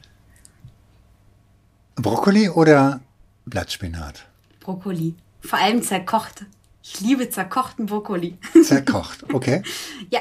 [2.03, 3.01] Brokkoli oder
[3.47, 4.27] Blattspinat.
[4.61, 5.15] Brokkoli.
[5.41, 6.47] Vor allem zerkocht.
[6.83, 8.39] Ich liebe zerkochten Brokkoli.
[8.65, 9.63] Zerkocht, okay.
[10.11, 10.21] ja,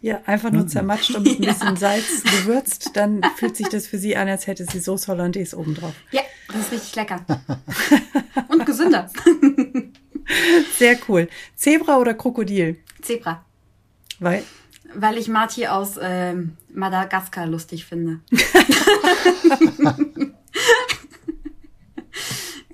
[0.00, 3.98] Ja, einfach nur zermatscht und mit ein bisschen Salz gewürzt, dann fühlt sich das für
[3.98, 5.92] sie an, als hätte sie Sauce Hollandaise obendrauf.
[6.10, 7.24] ja, das ist richtig lecker.
[8.48, 9.08] Und gesünder.
[10.78, 11.28] Sehr cool.
[11.54, 12.78] Zebra oder Krokodil?
[13.02, 13.44] Zebra.
[14.18, 14.42] Weil,
[14.94, 18.20] Weil ich Marty aus ähm, Madagaskar lustig finde.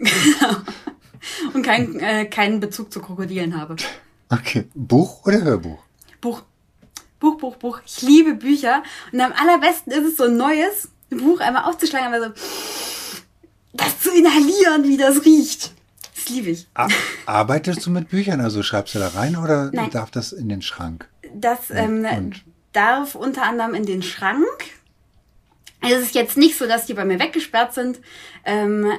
[1.54, 3.76] Und kein, äh, keinen Bezug zu Krokodilen habe.
[4.30, 4.64] Okay.
[4.74, 5.78] Buch oder Hörbuch?
[6.20, 6.42] Buch.
[7.18, 7.80] Buch, Buch, Buch.
[7.86, 8.82] Ich liebe Bücher.
[9.12, 12.34] Und am allerbesten ist es so ein neues Buch einmal aufzuschlagen, aber so
[13.72, 15.72] das zu inhalieren, wie das riecht.
[16.14, 16.66] Das liebe ich.
[16.74, 16.88] Ar
[17.26, 18.40] arbeitest du mit Büchern?
[18.40, 19.90] Also schreibst du da rein oder Nein.
[19.90, 21.08] darf das in den Schrank?
[21.34, 22.44] Das ähm, und?
[22.72, 24.46] darf unter anderem in den Schrank.
[25.82, 28.00] Es ist jetzt nicht so, dass die bei mir weggesperrt sind,
[28.44, 28.90] ähm,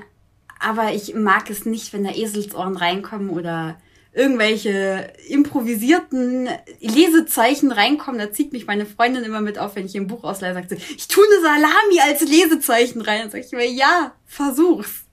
[0.59, 3.77] aber ich mag es nicht, wenn da Eselsohren reinkommen oder
[4.17, 6.49] irgendwelche improvisierten
[6.79, 8.19] Lesezeichen reinkommen.
[8.19, 10.71] Da zieht mich meine Freundin immer mit auf, wenn ich ihr ein Buch ausleihe, sagt
[10.71, 13.21] sie, ich tue eine Salami als Lesezeichen rein.
[13.21, 15.03] Dann sag ich mir, ja, versuch's.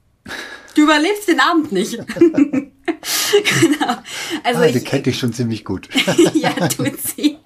[0.73, 1.97] Du überlebst den Abend nicht.
[2.17, 2.71] genau.
[4.43, 5.87] Also ah, die ich, kennt dich schon ziemlich gut.
[6.33, 7.37] ja, tut sie.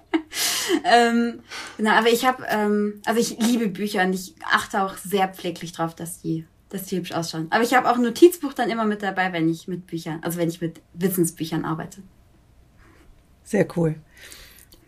[0.85, 1.41] ähm,
[1.77, 5.73] na, aber ich habe, ähm, also ich liebe Bücher und ich achte auch sehr pfleglich
[5.73, 7.47] drauf, dass die, dass die hübsch ausschauen.
[7.49, 10.37] Aber ich habe auch ein Notizbuch dann immer mit dabei, wenn ich mit Büchern, also
[10.37, 12.01] wenn ich mit Wissensbüchern arbeite.
[13.43, 13.95] sehr cool.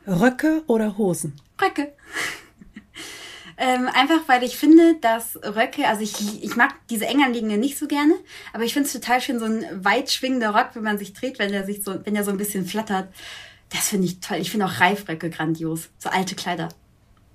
[0.07, 1.39] Röcke oder Hosen?
[1.61, 1.93] Röcke.
[3.57, 7.77] ähm, einfach weil ich finde, dass Röcke, also ich, ich mag diese eng anliegende nicht
[7.77, 8.15] so gerne,
[8.53, 11.39] aber ich finde es total schön, so ein weit schwingender Rock, wenn man sich dreht,
[11.39, 13.09] wenn der sich so, wenn der so ein bisschen flattert.
[13.69, 14.37] Das finde ich toll.
[14.37, 15.89] Ich finde auch Reifröcke grandios.
[15.97, 16.69] So alte Kleider.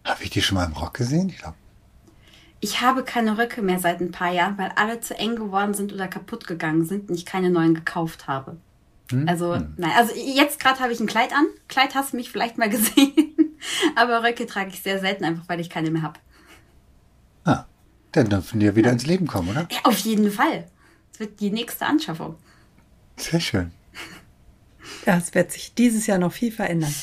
[0.04, 1.30] Habe ich die schon mal im Rock gesehen?
[1.30, 1.56] Ich glaube.
[2.60, 5.92] Ich habe keine Röcke mehr seit ein paar Jahren, weil alle zu eng geworden sind
[5.92, 8.56] oder kaputt gegangen sind und ich keine neuen gekauft habe.
[9.26, 11.46] Also, nein, also jetzt gerade habe ich ein Kleid an.
[11.68, 13.34] Kleid hast du mich vielleicht mal gesehen.
[13.94, 16.18] Aber Röcke trage ich sehr selten, einfach weil ich keine mehr habe.
[17.44, 17.66] Ah,
[18.12, 19.68] dann dürfen die ja wieder ins Leben kommen, oder?
[19.70, 20.66] Ja, auf jeden Fall.
[21.12, 22.36] Das wird die nächste Anschaffung.
[23.16, 23.70] Sehr schön.
[25.04, 26.94] Ja, es wird sich dieses Jahr noch viel verändern.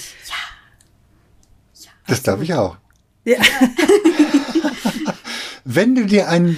[2.06, 2.78] Das darf ich auch.
[3.24, 3.38] Ja.
[5.66, 6.58] Wenn du dir ein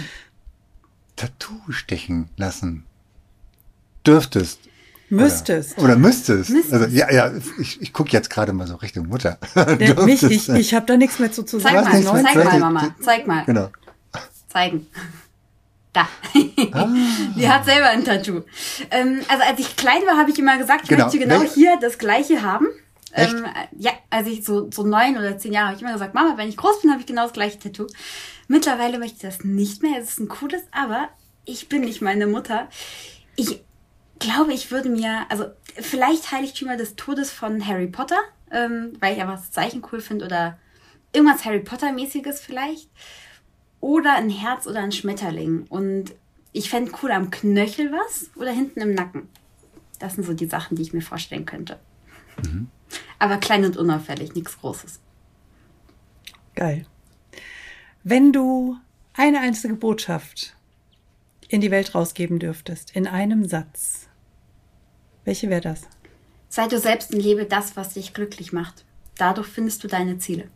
[1.16, 2.86] Tattoo stechen lassen
[4.06, 4.60] dürftest.
[5.10, 5.78] Müsstest.
[5.78, 6.50] Oder, oder müsstest.
[6.50, 6.74] Müsstest.
[6.74, 9.38] Also, ja, ja, ich, ich gucke jetzt gerade mal so Richtung Mutter.
[10.06, 11.88] Mich, ich ich habe da nichts mehr zu, zu Zeig sagen.
[11.88, 12.60] Was mal, zeig mal.
[12.60, 12.96] Mama.
[13.02, 13.46] Zeig mal.
[13.46, 13.70] Genau.
[14.50, 14.88] Zeigen.
[15.94, 16.08] Da.
[17.38, 18.42] Die hat selber ein Tattoo.
[18.92, 21.06] Ähm, also als ich klein war, habe ich immer gesagt, ich Genau.
[21.06, 22.68] möchte genau Welch- hier das gleiche haben.
[23.16, 23.46] Ähm,
[23.78, 26.50] ja, als ich so, so neun oder zehn Jahre habe ich immer gesagt, Mama, wenn
[26.50, 27.88] ich groß bin, habe ich genau das gleiche Tattoo.
[28.48, 30.00] Mittlerweile möchte ich das nicht mehr.
[30.00, 31.08] Es ist ein cooles, aber
[31.46, 32.68] ich bin nicht meine Mutter.
[33.38, 33.62] Ich
[34.20, 35.46] glaube, ich würde mir, also
[35.76, 38.20] vielleicht Heiligtümer des Todes von Harry Potter,
[38.52, 40.58] ähm, weil ich einfach das Zeichen cool finde oder
[41.14, 42.90] irgendwas Harry Potter-mäßiges vielleicht.
[43.80, 45.68] Oder ein Herz oder ein Schmetterling.
[45.70, 46.14] Und
[46.52, 49.30] ich fände cool am Knöchel was oder hinten im Nacken.
[50.00, 51.80] Das sind so die Sachen, die ich mir vorstellen könnte.
[53.20, 55.00] Aber klein und unauffällig, nichts Großes.
[56.56, 56.86] Geil.
[58.04, 58.78] Wenn du
[59.14, 60.56] eine einzige Botschaft
[61.48, 64.08] in die Welt rausgeben dürftest, in einem Satz,
[65.24, 65.82] welche wäre das?
[66.50, 68.86] Sei du selbst und lebe das, was dich glücklich macht.
[69.18, 70.50] Dadurch findest du deine Ziele.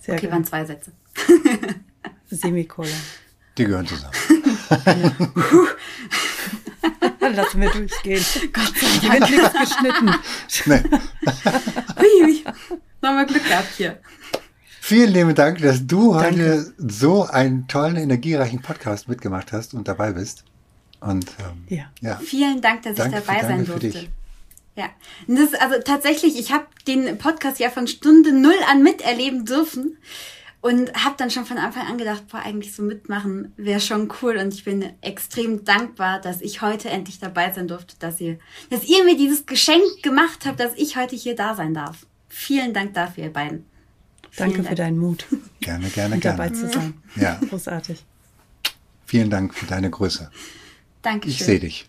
[0.00, 0.32] Sehr Okay, geil.
[0.32, 0.92] waren zwei Sätze.
[2.30, 2.90] Semikolon.
[3.56, 4.12] Die gehören zusammen.
[7.34, 8.24] Lassen wir durchgehen.
[8.52, 9.30] Gott sei Dank.
[9.30, 10.14] Wird nichts geschnitten.
[10.66, 12.44] Nee.
[13.02, 13.98] Nochmal Glück gehabt hier.
[14.80, 16.74] Vielen lieben Dank, dass du heute Danke.
[16.78, 20.44] so einen tollen, energiereichen Podcast mitgemacht hast und dabei bist.
[21.00, 21.84] Und ähm, Ja.
[22.00, 22.16] ja.
[22.24, 23.98] Vielen Dank, dass Danke ich dabei sein danke für durfte.
[24.00, 24.10] dich.
[24.74, 24.86] Ja,
[25.26, 29.98] und das, also tatsächlich, ich habe den Podcast ja von Stunde null an miterleben dürfen
[30.60, 34.36] und habe dann schon von Anfang an gedacht, boah, eigentlich so mitmachen wäre schon cool
[34.38, 38.38] und ich bin extrem dankbar, dass ich heute endlich dabei sein durfte, dass ihr,
[38.70, 42.06] dass ihr mir dieses Geschenk gemacht habt, dass ich heute hier da sein darf.
[42.28, 43.64] Vielen Dank dafür, ihr beiden.
[44.36, 44.76] Danke Vielen für Dank.
[44.78, 45.26] deinen Mut,
[45.60, 46.70] Gerne, gerne, und dabei gerne.
[46.70, 46.94] zu sein.
[47.16, 48.04] Ja, Großartig.
[49.06, 50.30] vielen Dank für deine Größe.
[51.02, 51.32] Dankeschön.
[51.34, 51.88] Ich sehe dich.